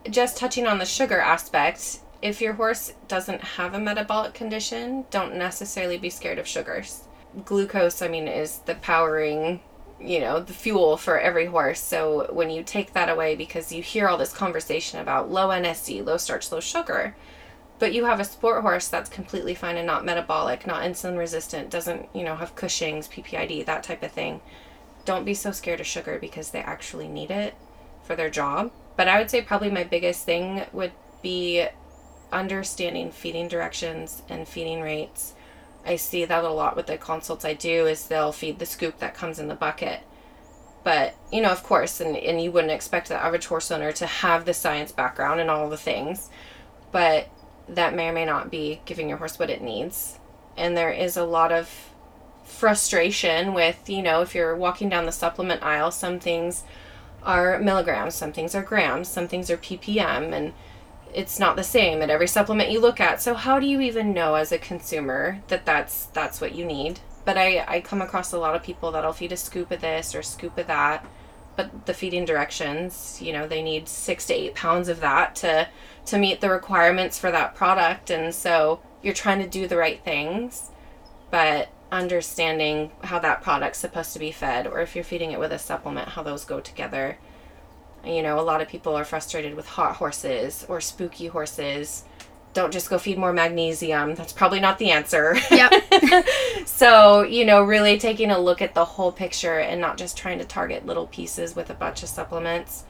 [0.09, 5.35] just touching on the sugar aspect, if your horse doesn't have a metabolic condition, don't
[5.35, 7.03] necessarily be scared of sugars.
[7.45, 9.59] Glucose, I mean, is the powering,
[9.99, 11.79] you know, the fuel for every horse.
[11.79, 16.05] So when you take that away, because you hear all this conversation about low NSC,
[16.05, 17.15] low starch, low sugar,
[17.79, 21.69] but you have a sport horse that's completely fine and not metabolic, not insulin resistant,
[21.69, 24.41] doesn't, you know, have Cushing's, PPID, that type of thing.
[25.03, 27.55] Don't be so scared of sugar because they actually need it
[28.03, 28.71] for their job.
[28.95, 31.65] But I would say probably my biggest thing would be
[32.31, 35.33] understanding feeding directions and feeding rates.
[35.85, 38.99] I see that a lot with the consults I do is they'll feed the scoop
[38.99, 40.01] that comes in the bucket.
[40.83, 44.05] But, you know, of course, and, and you wouldn't expect the average horse owner to
[44.05, 46.29] have the science background and all the things.
[46.91, 47.29] But
[47.69, 50.19] that may or may not be giving your horse what it needs.
[50.57, 51.69] And there is a lot of
[52.43, 56.63] frustration with, you know, if you're walking down the supplement aisle, some things
[57.25, 60.53] are milligrams, some things are grams, some things are ppm, and
[61.13, 63.21] it's not the same at every supplement you look at.
[63.21, 66.99] So how do you even know as a consumer that that's that's what you need?
[67.25, 70.15] But I I come across a lot of people that'll feed a scoop of this
[70.15, 71.05] or scoop of that,
[71.55, 75.67] but the feeding directions, you know, they need six to eight pounds of that to
[76.05, 80.03] to meet the requirements for that product, and so you're trying to do the right
[80.03, 80.71] things,
[81.29, 85.51] but understanding how that product's supposed to be fed, or if you're feeding it with
[85.51, 87.17] a supplement, how those go together.
[88.03, 92.03] You know, a lot of people are frustrated with hot horses or spooky horses.
[92.53, 94.15] Don't just go feed more magnesium.
[94.15, 95.37] That's probably not the answer.
[95.49, 96.25] Yep.
[96.65, 100.39] so, you know, really taking a look at the whole picture and not just trying
[100.39, 102.83] to target little pieces with a bunch of supplements.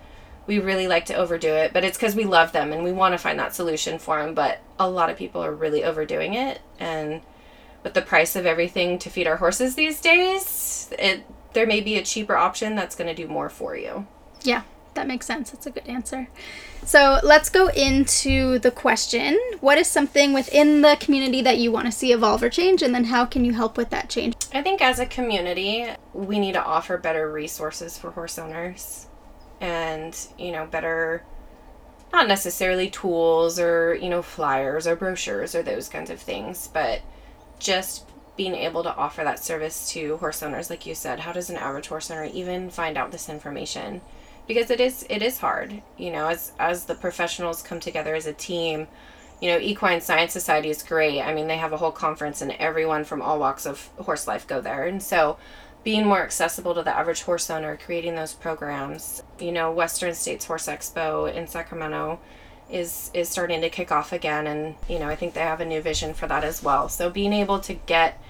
[0.47, 3.13] We really like to overdo it, but it's because we love them and we want
[3.13, 4.33] to find that solution for them.
[4.33, 6.59] But a lot of people are really overdoing it.
[6.79, 7.21] And
[7.83, 11.97] with the price of everything to feed our horses these days, it there may be
[11.97, 14.07] a cheaper option that's going to do more for you.
[14.41, 14.63] Yeah,
[14.95, 15.51] that makes sense.
[15.51, 16.27] That's a good answer.
[16.85, 21.85] So let's go into the question What is something within the community that you want
[21.85, 22.81] to see evolve or change?
[22.81, 24.35] And then how can you help with that change?
[24.53, 29.07] I think as a community, we need to offer better resources for horse owners
[29.61, 31.23] and, you know, better,
[32.11, 37.01] not necessarily tools or, you know, flyers or brochures or those kinds of things, but
[37.63, 41.49] just being able to offer that service to horse owners like you said how does
[41.49, 44.01] an average horse owner even find out this information?
[44.47, 48.27] Because it is it is hard you know as as the professionals come together as
[48.27, 48.87] a team
[49.41, 51.21] you know equine science society is great.
[51.21, 54.45] I mean they have a whole conference and everyone from all walks of horse life
[54.47, 54.85] go there.
[54.85, 55.37] And so
[55.83, 60.45] being more accessible to the average horse owner creating those programs you know western states
[60.45, 62.19] horse expo in sacramento
[62.73, 65.65] is is starting to kick off again and you know I think they have a
[65.65, 66.89] new vision for that as well.
[66.89, 68.21] So being able to get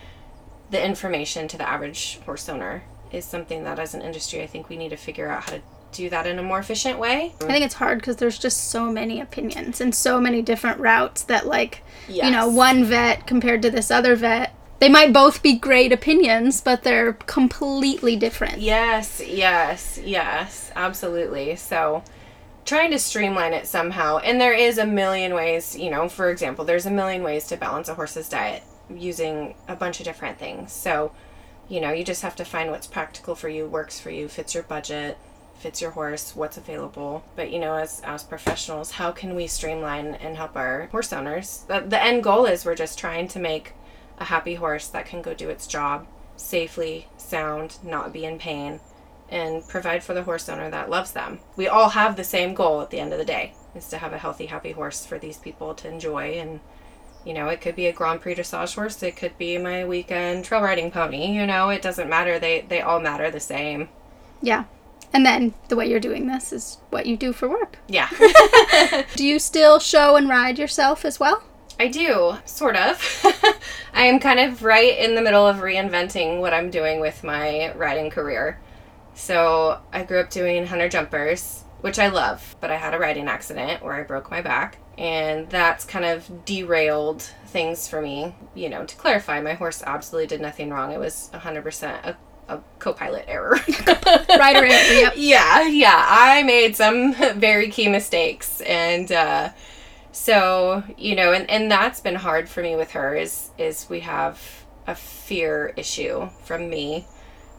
[0.70, 4.68] the information to the average horse owner is something that as an industry I think
[4.70, 5.62] we need to figure out how to
[5.94, 7.34] do that in a more efficient way.
[7.42, 11.24] I think it's hard because there's just so many opinions and so many different routes
[11.24, 12.26] that like Yes.
[12.26, 16.60] you know one vet compared to this other vet they might both be great opinions
[16.60, 18.58] but they're completely different.
[18.60, 21.56] Yes, yes, yes, absolutely.
[21.56, 22.04] So
[22.66, 24.18] trying to streamline it somehow.
[24.20, 27.58] And there is a million ways, you know, for example, there's a million ways to
[27.58, 30.72] balance a horse's diet using a bunch of different things.
[30.72, 31.12] So,
[31.70, 34.54] you know, you just have to find what's practical for you, works for you, fits
[34.54, 35.18] your budget,
[35.56, 37.24] fits your horse, what's available.
[37.36, 41.64] But, you know, as as professionals, how can we streamline and help our horse owners?
[41.68, 43.74] The, the end goal is we're just trying to make
[44.20, 48.80] a happy horse that can go do its job safely, sound, not be in pain
[49.34, 51.40] and provide for the horse owner that loves them.
[51.56, 54.14] We all have the same goal at the end of the day is to have
[54.14, 56.40] a healthy, happy horse for these people to enjoy.
[56.40, 56.60] And,
[57.26, 60.46] you know, it could be a Grand Prix dressage horse, it could be my weekend
[60.46, 62.38] trail riding pony, you know, it doesn't matter.
[62.38, 63.90] They, they all matter the same.
[64.40, 64.66] Yeah.
[65.12, 67.80] And then the way you're doing this is what you do for work.
[67.88, 68.10] Yeah.
[69.16, 71.44] Do you still show and ride yourself as well?
[71.80, 73.02] I do, sort of.
[73.94, 77.74] I am kind of right in the middle of reinventing what I'm doing with my
[77.74, 78.60] riding career.
[79.14, 83.28] So I grew up doing hunter jumpers, which I love, but I had a riding
[83.28, 84.78] accident where I broke my back.
[84.98, 88.36] And that's kind of derailed things for me.
[88.54, 90.92] You know, to clarify, my horse absolutely did nothing wrong.
[90.92, 92.18] It was 100% a
[92.50, 93.52] a co-pilot error.
[94.38, 94.94] Rider error.
[94.94, 95.14] Yep.
[95.18, 96.06] yeah, yeah.
[96.08, 99.50] I made some very key mistakes, and uh,
[100.12, 103.16] so you know, and and that's been hard for me with her.
[103.16, 107.08] Is is we have a fear issue from me,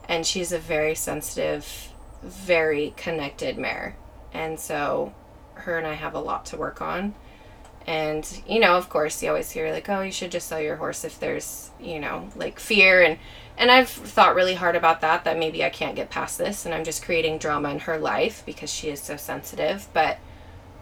[0.07, 1.89] and she's a very sensitive,
[2.21, 3.95] very connected mare,
[4.33, 5.13] and so
[5.55, 7.15] her and I have a lot to work on.
[7.87, 10.77] And you know, of course, you always hear like, "Oh, you should just sell your
[10.77, 13.19] horse if there's you know like fear." And
[13.57, 15.23] and I've thought really hard about that.
[15.23, 18.43] That maybe I can't get past this, and I'm just creating drama in her life
[18.45, 19.87] because she is so sensitive.
[19.93, 20.17] But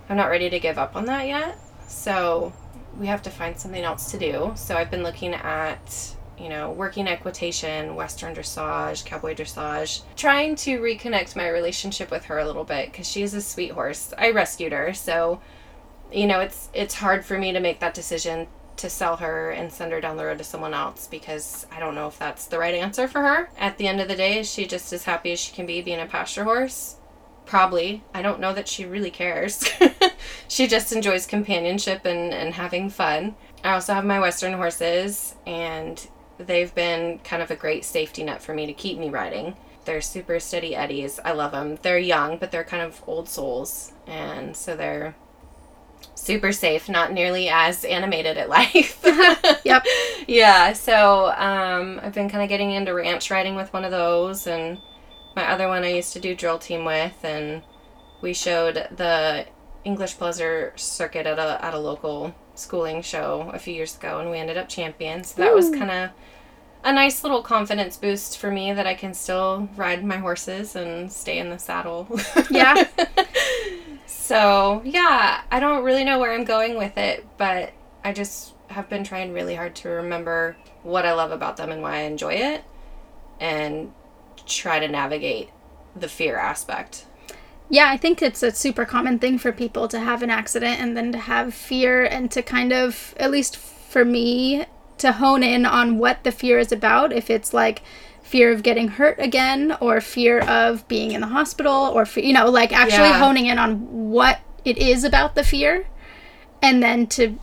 [0.10, 1.58] I'm not ready to give up on that yet.
[1.88, 2.54] So
[2.98, 4.54] we have to find something else to do.
[4.56, 10.80] So I've been looking at you know, working equitation, Western dressage, cowboy dressage, trying to
[10.80, 14.14] reconnect my relationship with her a little bit because she is a sweet horse.
[14.18, 15.42] I rescued her, so
[16.12, 19.72] you know, it's it's hard for me to make that decision to sell her and
[19.72, 22.60] send her down the road to someone else because I don't know if that's the
[22.60, 23.50] right answer for her.
[23.58, 25.82] At the end of the day, is she just as happy as she can be
[25.82, 26.98] being a pasture horse?
[27.46, 28.04] Probably.
[28.14, 29.70] I don't know that she really cares.
[30.48, 33.36] she just enjoys companionship and, and having fun.
[33.64, 36.06] I also have my Western horses, and
[36.48, 39.56] they've been kind of a great safety net for me to keep me riding.
[39.86, 41.20] They're super steady eddies.
[41.24, 41.78] I love them.
[41.82, 45.16] They're young, but they're kind of old souls, and so they're
[46.16, 49.00] super safe, not nearly as animated at life.
[49.66, 49.86] yep.
[50.28, 54.48] Yeah, so um, I've been kind of getting into ranch riding with one of those,
[54.48, 54.78] and
[55.36, 57.62] my other one I used to do drill team with, and
[58.22, 59.46] we showed the
[59.84, 64.30] English pleasure circuit at a at a local schooling show a few years ago, and
[64.30, 65.34] we ended up champions.
[65.34, 65.56] So that Ooh.
[65.56, 66.10] was kind of
[66.84, 71.12] a nice little confidence boost for me that I can still ride my horses and
[71.12, 72.08] stay in the saddle.
[72.50, 72.88] Yeah.
[74.06, 78.90] so, yeah, I don't really know where I'm going with it, but I just have
[78.90, 82.34] been trying really hard to remember what I love about them and why I enjoy
[82.34, 82.64] it
[83.40, 83.94] and
[84.46, 85.50] try to navigate
[85.96, 87.06] the fear aspect.
[87.74, 90.96] Yeah, I think it's a super common thing for people to have an accident and
[90.96, 94.66] then to have fear and to kind of, at least for me,
[95.00, 97.12] to hone in on what the fear is about.
[97.12, 97.82] If it's like
[98.22, 102.48] fear of getting hurt again, or fear of being in the hospital, or you know,
[102.48, 103.18] like actually yeah.
[103.18, 105.88] honing in on what it is about the fear,
[106.62, 107.40] and then to,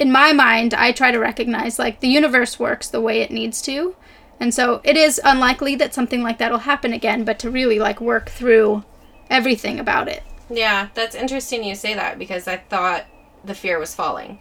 [0.00, 3.62] in my mind, I try to recognize like the universe works the way it needs
[3.62, 3.94] to.
[4.40, 7.78] And so it is unlikely that something like that will happen again, but to really
[7.78, 8.82] like work through
[9.30, 10.22] everything about it.
[10.50, 13.06] Yeah, that's interesting you say that because I thought
[13.44, 14.38] the fear was falling.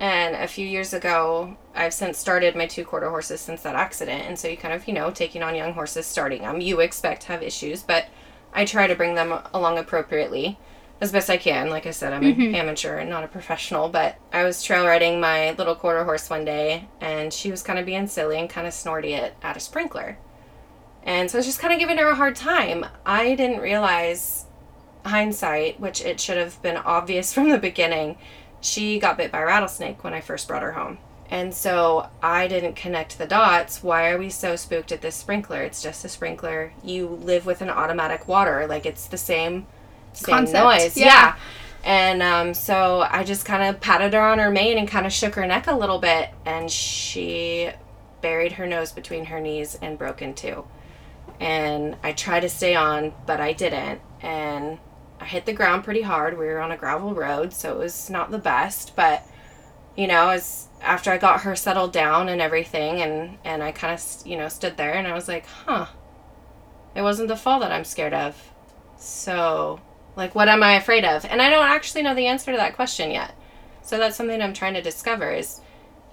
[0.00, 4.22] And a few years ago, I've since started my two quarter horses since that accident.
[4.26, 7.22] And so you kind of, you know, taking on young horses, starting them, you expect
[7.22, 8.06] to have issues, but
[8.54, 10.58] I try to bring them along appropriately
[11.00, 11.68] as best I can.
[11.68, 12.40] Like I said, I'm mm-hmm.
[12.40, 16.30] an amateur and not a professional, but I was trail riding my little quarter horse
[16.30, 19.56] one day and she was kind of being silly and kind of snorty at, at
[19.56, 20.18] a sprinkler.
[21.02, 22.86] And so I was just kind of giving her a hard time.
[23.06, 24.46] I didn't realize
[25.04, 28.18] hindsight, which it should have been obvious from the beginning,
[28.60, 30.98] she got bit by a rattlesnake when I first brought her home.
[31.30, 33.84] And so I didn't connect the dots.
[33.84, 35.62] Why are we so spooked at this sprinkler?
[35.62, 36.72] It's just a sprinkler.
[36.82, 38.66] You live with an automatic water.
[38.66, 39.66] Like it's the same,
[40.12, 40.64] same Concept.
[40.64, 40.96] noise.
[40.96, 41.06] Yeah.
[41.06, 41.36] yeah.
[41.84, 45.12] And um, so I just kind of patted her on her mane and kind of
[45.12, 46.30] shook her neck a little bit.
[46.44, 47.70] And she
[48.20, 50.64] buried her nose between her knees and broke in two.
[51.40, 54.00] And I tried to stay on, but I didn't.
[54.20, 54.78] And
[55.18, 56.38] I hit the ground pretty hard.
[56.38, 59.26] We were on a gravel road, so it was not the best, but
[59.96, 63.92] you know, as after I got her settled down and everything and and I kind
[63.92, 65.86] of, you know, stood there and I was like, "Huh.
[66.94, 68.50] It wasn't the fall that I'm scared of."
[68.98, 69.80] So,
[70.16, 71.24] like what am I afraid of?
[71.24, 73.34] And I don't actually know the answer to that question yet.
[73.82, 75.60] So that's something I'm trying to discover is,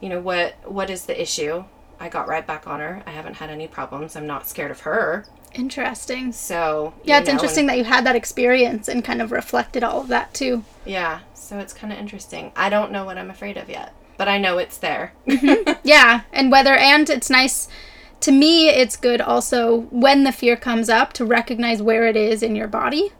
[0.02, 1.63] you know, what what is the issue?
[1.99, 3.01] I got right back on her.
[3.05, 4.15] I haven't had any problems.
[4.15, 5.25] I'm not scared of her.
[5.53, 6.31] Interesting.
[6.31, 9.83] So yeah, it's know, interesting and, that you had that experience and kind of reflected
[9.83, 10.63] all of that too.
[10.86, 12.51] Yeah, so it's kind of interesting.
[12.55, 15.13] I don't know what I'm afraid of yet, but I know it's there.
[15.25, 15.71] mm-hmm.
[15.83, 17.67] Yeah, and whether and it's nice.
[18.21, 22.41] To me, it's good also when the fear comes up to recognize where it is
[22.41, 23.12] in your body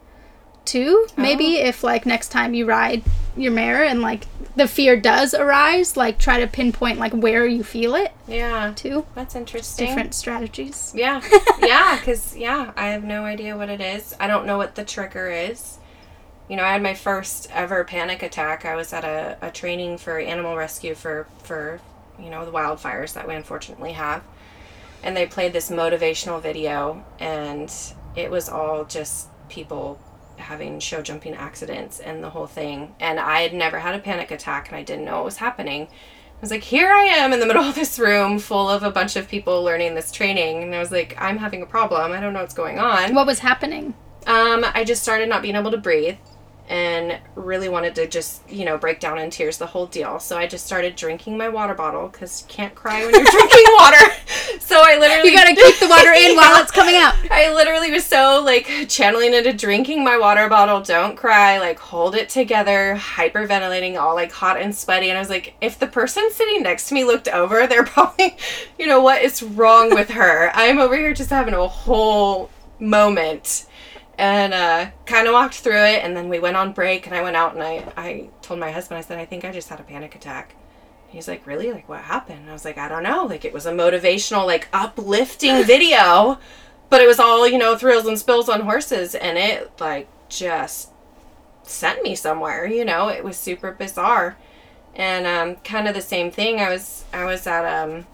[0.67, 1.08] too.
[1.17, 1.65] Maybe oh.
[1.67, 3.03] if like next time you ride
[3.36, 4.25] your mare and like
[4.56, 8.11] the fear does arise, like try to pinpoint like where you feel it.
[8.28, 8.74] Yeah.
[8.76, 9.05] Too.
[9.15, 9.88] That's interesting.
[9.88, 10.91] Different strategies.
[10.95, 11.22] Yeah.
[11.61, 14.13] yeah, cuz yeah, I have no idea what it is.
[14.20, 15.78] I don't know what the trigger is.
[16.49, 18.65] You know, I had my first ever panic attack.
[18.65, 21.80] I was at a, a training for animal rescue for for,
[22.20, 24.24] you know, the wildfires that we unfortunately have.
[25.03, 27.72] And they played this motivational video and
[28.15, 29.99] it was all just people
[30.38, 32.95] having show jumping accidents and the whole thing.
[32.99, 35.88] And I had never had a panic attack and I didn't know what was happening.
[35.88, 38.91] I was like, here I am in the middle of this room full of a
[38.91, 40.63] bunch of people learning this training.
[40.63, 42.11] And I was like, I'm having a problem.
[42.11, 43.15] I don't know what's going on.
[43.15, 43.93] What was happening?
[44.27, 46.17] Um, I just started not being able to breathe
[46.69, 50.19] and really wanted to just, you know, break down in tears the whole deal.
[50.19, 53.65] So I just started drinking my water bottle because you can't cry when you're drinking
[53.79, 54.05] water.
[54.60, 55.30] So I literally.
[55.30, 57.16] You gotta keep the water in while it's coming out.
[57.32, 62.16] I literally was so like channeling into drinking my water bottle, don't cry, like hold
[62.16, 65.10] it together, hyperventilating, all like hot and sweaty.
[65.10, 68.38] And I was like, if the person sitting next to me looked over, they're probably,
[68.80, 70.51] you know, what is wrong with her?
[70.53, 72.49] I'm over here just having a whole
[72.80, 73.66] moment
[74.18, 77.22] and uh, kind of walked through it and then we went on break and i
[77.22, 79.80] went out and I, I told my husband i said i think i just had
[79.80, 80.55] a panic attack
[81.08, 81.72] he's like really?
[81.72, 82.41] Like what happened?
[82.41, 83.26] And i was like i don't know.
[83.26, 86.39] Like it was a motivational like uplifting video
[86.89, 90.89] but it was all you know thrills and spills on horses and it like just
[91.64, 93.10] sent me somewhere you know?
[93.10, 94.38] It was super bizarre.
[94.95, 96.60] And um, kind of the same thing.
[96.60, 98.05] I was i was at um,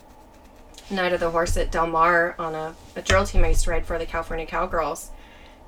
[0.90, 3.72] night of the horse at del mar on a, a drill team i used to
[3.72, 5.12] ride for the california cowgirls.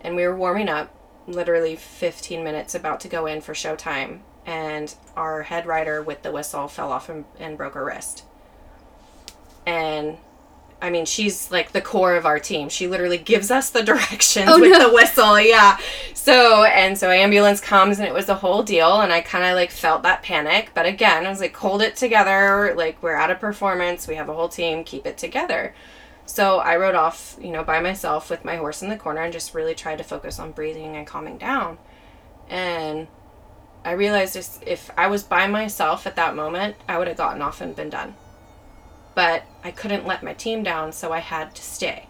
[0.01, 0.93] And we were warming up,
[1.27, 6.31] literally 15 minutes about to go in for showtime, and our head rider with the
[6.31, 8.23] whistle fell off and, and broke her wrist.
[9.65, 10.17] And
[10.81, 12.69] I mean, she's like the core of our team.
[12.69, 14.87] She literally gives us the directions oh, with no.
[14.87, 15.39] the whistle.
[15.39, 15.77] Yeah.
[16.13, 19.01] So, and so ambulance comes and it was a whole deal.
[19.01, 20.71] And I kind of like felt that panic.
[20.73, 22.73] But again, I was like, hold it together.
[22.77, 24.07] Like, we're at a performance.
[24.07, 24.83] We have a whole team.
[24.83, 25.73] Keep it together.
[26.25, 29.31] So I rode off, you know, by myself with my horse in the corner and
[29.31, 31.77] just really tried to focus on breathing and calming down.
[32.49, 33.07] And
[33.85, 37.61] I realized if I was by myself at that moment, I would have gotten off
[37.61, 38.15] and been done.
[39.13, 42.09] But I couldn't let my team down, so I had to stay.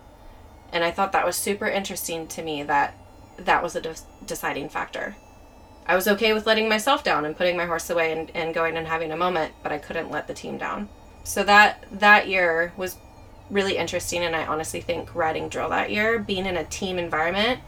[0.72, 2.96] And I thought that was super interesting to me that
[3.38, 3.96] that was a de-
[4.26, 5.18] deciding factor.
[5.86, 8.78] I was okay with letting myself down and putting my horse away and, and going
[8.78, 10.88] and having a moment, but I couldn't let the team down.
[11.26, 12.98] So that that year was
[13.50, 17.60] really interesting and I honestly think riding drill that year, being in a team environment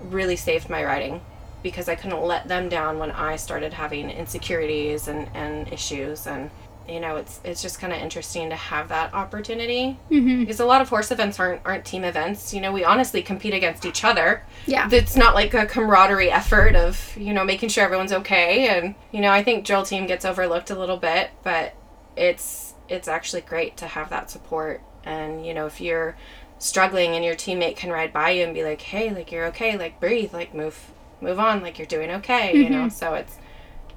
[0.00, 1.20] really saved my riding
[1.62, 6.26] because I couldn't let them down when I started having insecurities and, and issues.
[6.26, 6.50] And
[6.88, 9.98] you know it's it's just kind of interesting to have that opportunity.
[10.10, 10.40] Mm-hmm.
[10.40, 12.54] because a lot of horse events aren't aren't team events.
[12.54, 14.44] You know we honestly compete against each other.
[14.66, 14.88] Yeah.
[14.92, 18.68] It's not like a camaraderie effort of you know making sure everyone's okay.
[18.68, 21.74] And you know i think drill team gets overlooked a little bit but
[22.16, 24.82] it's it's actually great to have that support.
[25.04, 26.16] And, you know, if you're
[26.58, 29.76] struggling and your teammate can ride by you and be like, hey, like you're okay,
[29.76, 32.62] like breathe, like move move on, like you're doing okay, mm-hmm.
[32.62, 32.86] you know.
[32.86, 32.88] Mm-hmm.
[32.90, 33.38] So it's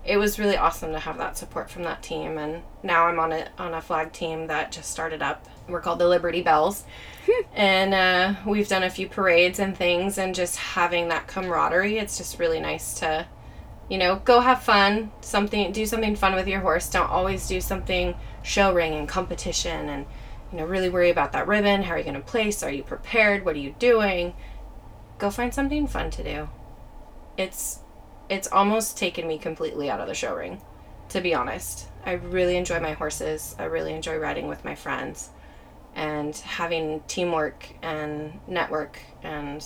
[0.06, 3.32] it was really awesome to have that support from that team and now I'm on
[3.32, 5.46] a on a flag team that just started up.
[5.68, 6.84] We're called the Liberty Bells.
[7.26, 7.42] Hmm.
[7.54, 12.18] and uh, we've done a few parades and things and just having that camaraderie, it's
[12.18, 13.28] just really nice to
[13.90, 16.90] you know, go have fun, something do something fun with your horse.
[16.90, 20.06] Don't always do something show ring and competition and
[20.52, 21.84] you know, really worry about that ribbon.
[21.84, 22.64] How are you going to place?
[22.64, 23.46] Are you prepared?
[23.46, 24.34] What are you doing?
[25.18, 26.50] Go find something fun to do.
[27.40, 27.80] It's
[28.30, 30.62] it's almost taken me completely out of the show ring,
[31.10, 31.88] to be honest.
[32.06, 33.56] I really enjoy my horses.
[33.58, 35.30] I really enjoy riding with my friends
[35.96, 39.66] and having teamwork and network and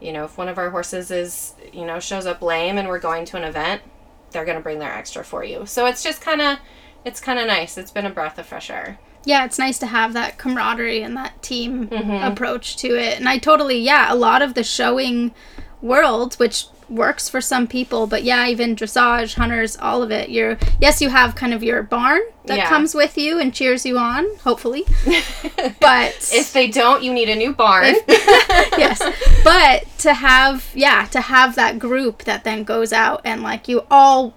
[0.00, 3.00] you know, if one of our horses is, you know, shows up lame and we're
[3.00, 3.82] going to an event,
[4.30, 5.66] they're going to bring their extra for you.
[5.66, 6.58] So it's just kind of
[7.04, 7.76] it's kind of nice.
[7.76, 11.16] It's been a breath of fresh air yeah, it's nice to have that camaraderie and
[11.16, 12.10] that team mm-hmm.
[12.24, 13.18] approach to it.
[13.18, 15.34] And I totally, yeah, a lot of the showing
[15.82, 20.30] world, which works for some people, but yeah, even dressage, hunters, all of it.
[20.30, 22.68] You're yes, you have kind of your barn that yeah.
[22.68, 24.84] comes with you and cheers you on, hopefully.
[25.80, 27.94] but if they don't, you need a new barn.
[28.08, 29.02] yes.
[29.44, 33.84] But to have yeah, to have that group that then goes out and like you
[33.90, 34.34] all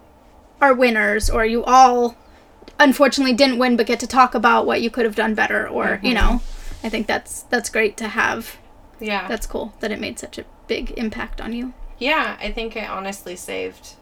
[0.62, 2.16] are winners or you all
[2.80, 5.86] unfortunately didn't win but get to talk about what you could have done better or
[5.86, 6.06] mm-hmm.
[6.06, 6.42] you know
[6.84, 8.58] i think that's that's great to have
[9.00, 12.76] yeah that's cool that it made such a big impact on you yeah i think
[12.76, 13.96] it honestly saved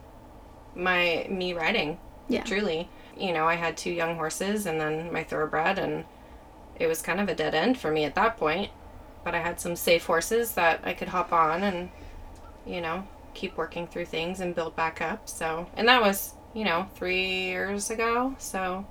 [0.76, 2.43] my me riding yeah.
[2.43, 2.89] truly.
[3.18, 6.06] You know i had two young horses and then my thoroughbred and
[6.80, 8.72] it was kind of a dead end for me at that point.
[9.26, 11.89] But i had some safe horses that i could hop on and
[12.66, 15.28] you know keep working through things and build back up.
[15.28, 18.36] So and that was you know, three years ago.
[18.38, 18.86] So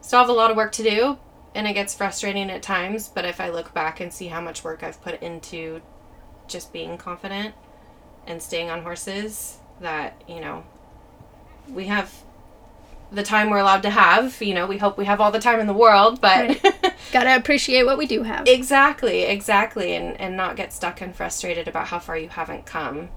[0.00, 1.18] still have a lot of work to do
[1.54, 4.64] and it gets frustrating at times, but if I look back and see how much
[4.64, 5.80] work I've put into
[6.48, 7.54] just being confident
[8.26, 10.64] and staying on horses, that, you know,
[11.68, 12.22] we have
[13.12, 14.40] the time we're allowed to have.
[14.42, 16.94] You know, we hope we have all the time in the world, but right.
[17.12, 18.46] gotta appreciate what we do have.
[18.48, 23.08] Exactly, exactly, and and not get stuck and frustrated about how far you haven't come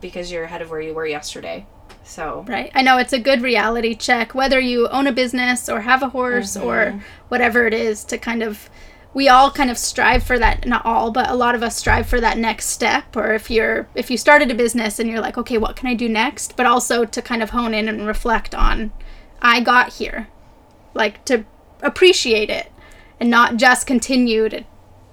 [0.00, 1.66] because you're ahead of where you were yesterday.
[2.04, 2.70] So Right.
[2.74, 6.08] I know it's a good reality check, whether you own a business or have a
[6.08, 6.98] horse or mm-hmm.
[7.28, 8.70] whatever it is, to kind of,
[9.14, 12.06] we all kind of strive for that, not all, but a lot of us strive
[12.06, 13.16] for that next step.
[13.16, 15.94] Or if you're, if you started a business and you're like, okay, what can I
[15.94, 16.56] do next?
[16.56, 18.92] But also to kind of hone in and reflect on,
[19.40, 20.28] I got here.
[20.94, 21.44] Like to
[21.82, 22.70] appreciate it
[23.18, 24.64] and not just continue to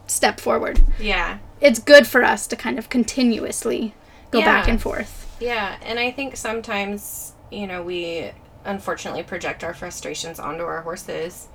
[0.08, 0.82] step forward.
[1.00, 1.39] yeah.
[1.62, 3.96] It's good for us to kind of continuously
[4.30, 5.36] go back and forth.
[5.39, 8.32] Yeah, and I think sometimes, you know, we
[8.66, 11.48] unfortunately project our frustrations onto our horses.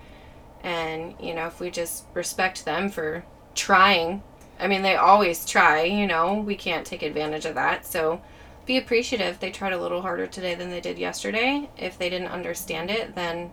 [0.62, 4.22] And, you know, if we just respect them for trying,
[4.58, 7.86] I mean, they always try, you know, we can't take advantage of that.
[7.86, 8.20] So
[8.66, 9.40] be appreciative.
[9.40, 11.70] They tried a little harder today than they did yesterday.
[11.78, 13.52] If they didn't understand it, then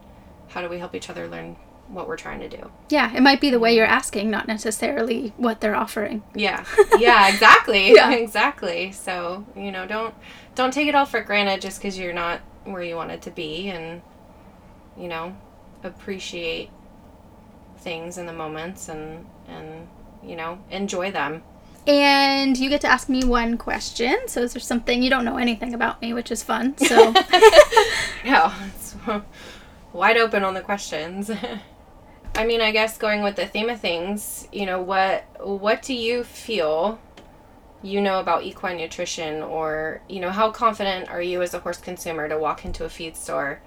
[0.49, 1.55] how do we help each other learn
[1.87, 2.69] what we're trying to do?
[2.89, 6.23] Yeah, it might be the way you're asking, not necessarily what they're offering.
[6.35, 6.65] Yeah.
[6.97, 7.93] Yeah, exactly.
[7.93, 8.11] Yeah.
[8.17, 8.91] Exactly.
[8.91, 10.13] So, you know, don't
[10.55, 13.69] don't take it all for granted just cuz you're not where you wanted to be
[13.69, 14.01] and
[14.97, 15.35] you know,
[15.83, 16.69] appreciate
[17.87, 19.87] things in the moments and and
[20.21, 21.41] you know, enjoy them.
[21.87, 24.17] And you get to ask me one question.
[24.27, 26.77] So is there something you don't know anything about me, which is fun.
[26.77, 27.13] So
[28.25, 28.95] Yeah, it's
[29.93, 31.31] wide open on the questions.
[32.35, 35.93] I mean, I guess going with the theme of things, you know, what what do
[35.93, 36.99] you feel
[37.81, 41.77] you know about equine nutrition or, you know, how confident are you as a horse
[41.77, 43.61] consumer to walk into a feed store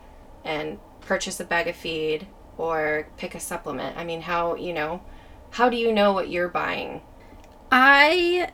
[0.44, 2.26] and purchase a bag of feed
[2.60, 3.96] or pick a supplement?
[3.96, 5.02] I mean, how, you know,
[5.50, 7.00] how do you know what you're buying?
[7.72, 8.50] I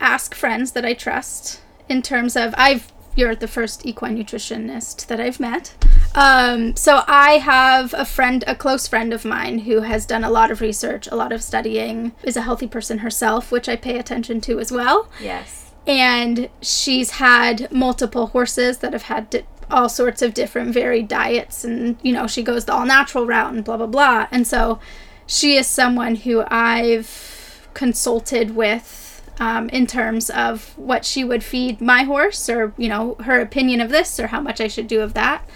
[0.00, 5.18] ask friends that I trust in terms of I've you're the first equine nutritionist that
[5.20, 5.74] I've met.
[6.14, 10.30] Um, so I have a friend, a close friend of mine, who has done a
[10.30, 13.98] lot of research, a lot of studying, is a healthy person herself, which I pay
[13.98, 15.08] attention to as well.
[15.20, 15.72] Yes.
[15.86, 21.64] and she's had multiple horses that have had di- all sorts of different varied diets
[21.64, 24.78] and you know she goes the all natural route and blah blah blah and so
[25.26, 31.80] she is someone who i've consulted with um, in terms of what she would feed
[31.80, 35.00] my horse or you know her opinion of this or how much i should do
[35.00, 35.46] of that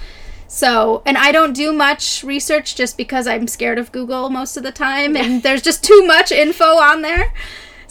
[0.47, 4.63] so, and I don't do much research just because I'm scared of Google most of
[4.63, 7.33] the time and there's just too much info on there.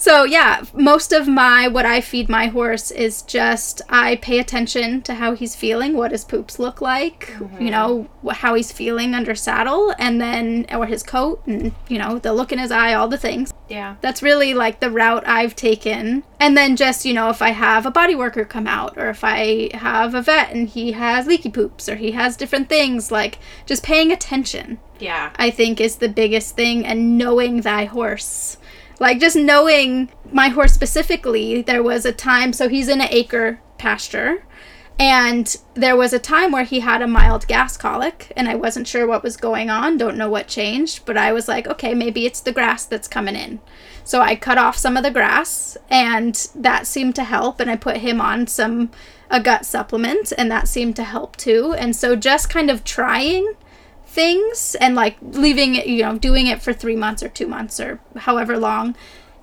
[0.03, 5.01] So, yeah, most of my what I feed my horse is just I pay attention
[5.03, 7.65] to how he's feeling, what his poops look like, you mm-hmm.
[7.67, 12.33] know, how he's feeling under saddle and then or his coat and, you know, the
[12.33, 13.53] look in his eye, all the things.
[13.69, 13.95] Yeah.
[14.01, 16.23] That's really like the route I've taken.
[16.37, 19.23] And then just, you know, if I have a body worker come out or if
[19.23, 23.39] I have a vet and he has leaky poops or he has different things, like
[23.65, 25.31] just paying attention, Yeah.
[25.37, 28.57] I think is the biggest thing and knowing thy horse.
[29.03, 33.59] Like just knowing my horse specifically, there was a time, so he's in an acre
[33.77, 34.45] pasture.
[34.97, 38.87] And there was a time where he had a mild gas colic, and I wasn't
[38.87, 42.25] sure what was going on, don't know what changed, but I was like, okay, maybe
[42.25, 43.59] it's the grass that's coming in.
[44.05, 47.75] So I cut off some of the grass, and that seemed to help, and I
[47.75, 48.89] put him on some
[49.29, 51.75] a gut supplement, and that seemed to help too.
[51.77, 53.55] And so just kind of trying
[54.13, 57.79] things and like leaving it, you know, doing it for three months or two months
[57.79, 58.95] or however long.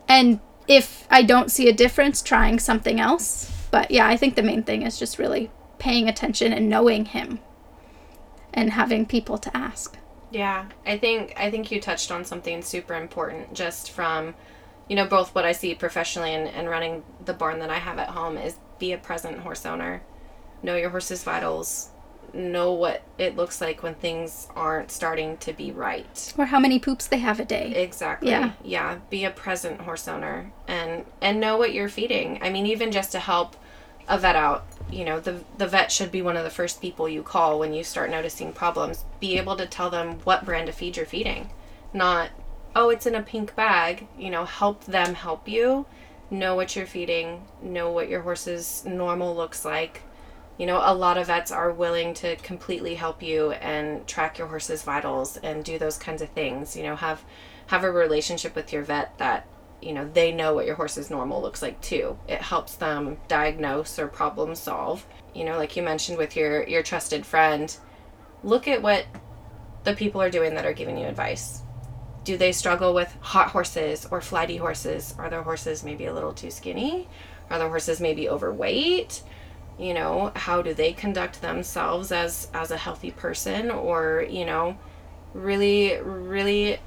[0.08, 3.50] And if I don't see a difference, trying something else.
[3.72, 7.40] But yeah, I think the main thing is just really paying attention and knowing him
[8.54, 9.98] and having people to ask.
[10.30, 14.34] Yeah, I think I think you touched on something super important just from,
[14.88, 17.98] you know, both what I see professionally and, and running the barn that I have
[17.98, 20.02] at home is be a present horse owner.
[20.62, 21.90] Know your horse's vitals.
[22.32, 26.32] Know what it looks like when things aren't starting to be right.
[26.38, 27.72] Or how many poops they have a day.
[27.74, 28.30] Exactly.
[28.30, 28.52] Yeah.
[28.62, 28.98] Yeah.
[29.10, 32.38] Be a present horse owner and and know what you're feeding.
[32.42, 33.56] I mean, even just to help
[34.08, 37.08] a vet out, you know, the the vet should be one of the first people
[37.08, 39.04] you call when you start noticing problems.
[39.20, 41.50] Be able to tell them what brand of feed you're feeding.
[41.92, 42.30] Not,
[42.74, 44.06] oh, it's in a pink bag.
[44.18, 45.86] You know, help them help you.
[46.30, 47.42] Know what you're feeding.
[47.60, 50.02] Know what your horse's normal looks like.
[50.60, 54.46] You know, a lot of vets are willing to completely help you and track your
[54.46, 56.76] horse's vitals and do those kinds of things.
[56.76, 57.24] You know, have
[57.68, 59.46] have a relationship with your vet that
[59.80, 62.18] you know they know what your horse's normal looks like too.
[62.28, 65.06] It helps them diagnose or problem solve.
[65.34, 67.74] You know, like you mentioned with your your trusted friend,
[68.44, 69.06] look at what
[69.84, 71.62] the people are doing that are giving you advice.
[72.24, 75.14] Do they struggle with hot horses or flighty horses?
[75.16, 77.08] Are their horses maybe a little too skinny?
[77.48, 79.22] Are their horses maybe overweight?
[79.80, 84.76] You know how do they conduct themselves as as a healthy person or you know
[85.32, 86.78] really really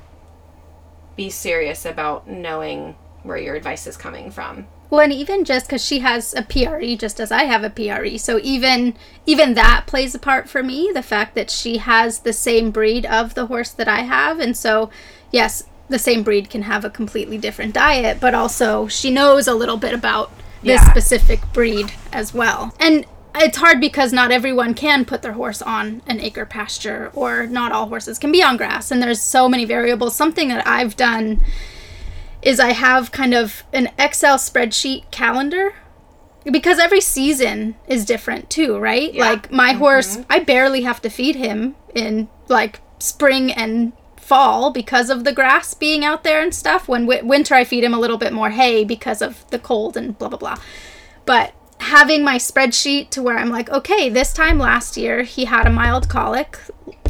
[1.16, 4.68] be serious about knowing where your advice is coming from.
[4.89, 8.18] Well, and even just because she has a PRE, just as I have a PRE,
[8.18, 10.91] so even even that plays a part for me.
[10.94, 14.56] The fact that she has the same breed of the horse that I have, and
[14.56, 14.91] so
[15.32, 19.56] yes, the same breed can have a completely different diet, but also she knows a
[19.56, 20.32] little bit about
[20.64, 20.91] this Yeah.
[20.91, 22.74] specific breed as well.
[22.80, 23.05] And
[23.36, 27.72] it's hard because not everyone can put their horse on an acre pasture, or not
[27.72, 30.16] all horses can be on grass, and there's so many variables.
[30.16, 31.41] Something that I've done
[32.41, 35.74] is I have kind of an Excel spreadsheet calendar
[36.51, 39.14] because every season is different too, right?
[39.14, 39.30] Yeah.
[39.30, 39.80] Like my mm-hmm.
[39.80, 43.93] horse, I barely have to feed him in like spring and
[44.34, 46.88] fall because of the grass being out there and stuff.
[46.88, 49.96] When w- winter, I feed him a little bit more hay because of the cold
[49.96, 50.58] and blah blah blah.
[51.26, 55.68] But having my spreadsheet to where I'm like, okay, this time last year he had
[55.68, 56.58] a mild colic.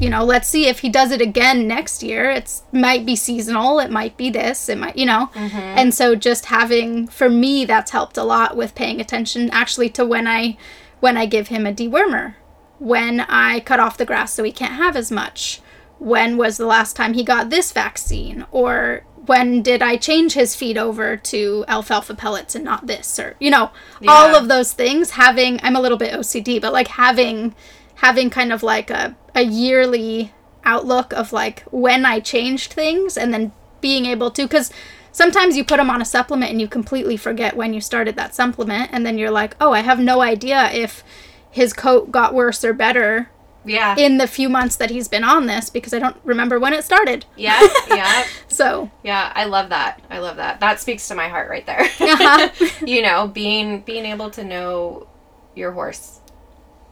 [0.02, 2.30] You know, let's see if he does it again next year.
[2.30, 5.30] It's might be seasonal, it might be this, it might, you know.
[5.34, 5.58] Mm-hmm.
[5.80, 10.06] And so just having for me that's helped a lot with paying attention actually to
[10.06, 10.58] when I
[11.00, 12.36] when I give him a dewormer,
[12.80, 15.62] when I cut off the grass so he can't have as much.
[16.04, 18.46] When was the last time he got this vaccine?
[18.52, 23.18] Or when did I change his feed over to alfalfa pellets and not this?
[23.18, 23.72] Or you know
[24.08, 27.56] all of those things having I'm a little bit OCD but like having
[27.96, 30.34] having kind of like a a yearly
[30.66, 34.72] outlook of like when I changed things and then being able to cuz
[35.14, 38.36] sometimes you put them on a supplement and you completely forget when you started that
[38.36, 41.02] supplement and then you're like oh I have no idea if
[41.50, 43.30] his coat got worse or better
[43.66, 43.96] Yeah.
[43.98, 46.84] in the few months that he's been on this because I don't remember when it
[46.84, 47.66] started yeah.
[47.90, 48.26] Yeah.
[48.48, 49.32] so Yeah.
[49.36, 50.02] I love that.
[50.10, 50.60] I love that.
[50.60, 51.82] That speaks to my heart right there.
[52.00, 52.50] Uh-huh.
[52.86, 55.08] you know, being being able to know
[55.56, 56.20] your horse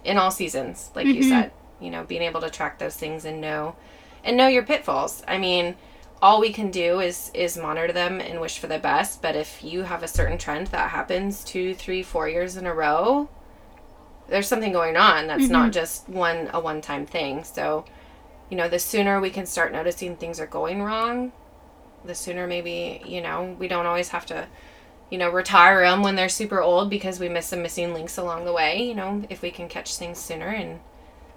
[0.03, 1.29] in all seasons, like you Mhm.
[1.29, 1.51] said.
[1.79, 3.75] You know, being able to track those things and know
[4.23, 5.23] and know your pitfalls.
[5.27, 5.75] I mean,
[6.21, 9.21] all we can do is is monitor them and wish for the best.
[9.21, 12.73] But if you have a certain trend that happens two, three, four years in a
[12.73, 13.29] row,
[14.31, 15.27] there's something going on.
[15.27, 15.71] That's not mm-hmm.
[15.71, 17.43] just one a one time thing.
[17.43, 17.85] So,
[18.49, 21.31] you know, the sooner we can start noticing things are going wrong,
[22.05, 24.47] the sooner maybe you know we don't always have to
[25.09, 28.45] you know retire them when they're super old because we miss some missing links along
[28.45, 30.79] the way you know if we can catch things sooner and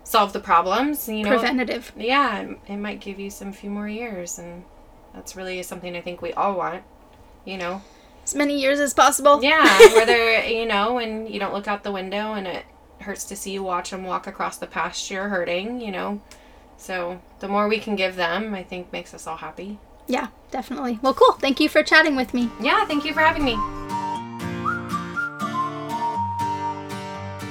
[0.05, 3.89] solve the problems you know preventative yeah it, it might give you some few more
[3.89, 4.65] years and
[5.15, 6.83] that's really something i think we all want
[7.45, 7.83] you know
[8.23, 11.93] as many years as possible yeah whether you know and you don't look out the
[11.93, 12.65] window and it
[13.05, 16.21] hurts to see you watch them walk across the pasture hurting you know?
[16.77, 19.79] So the more we can give them i think makes us all happy.
[20.07, 20.99] Yeah definitely.
[21.03, 21.33] Well cool.
[21.33, 22.51] Thank you for chatting with me.
[22.61, 23.57] Yeah thank you for having me.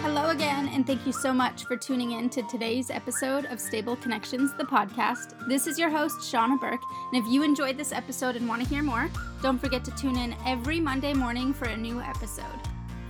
[0.03, 3.95] Hello again, and thank you so much for tuning in to today's episode of Stable
[3.95, 5.35] Connections, the podcast.
[5.47, 6.81] This is your host, Shauna Burke,
[7.11, 9.09] and if you enjoyed this episode and want to hear more,
[9.41, 12.59] don't forget to tune in every Monday morning for a new episode.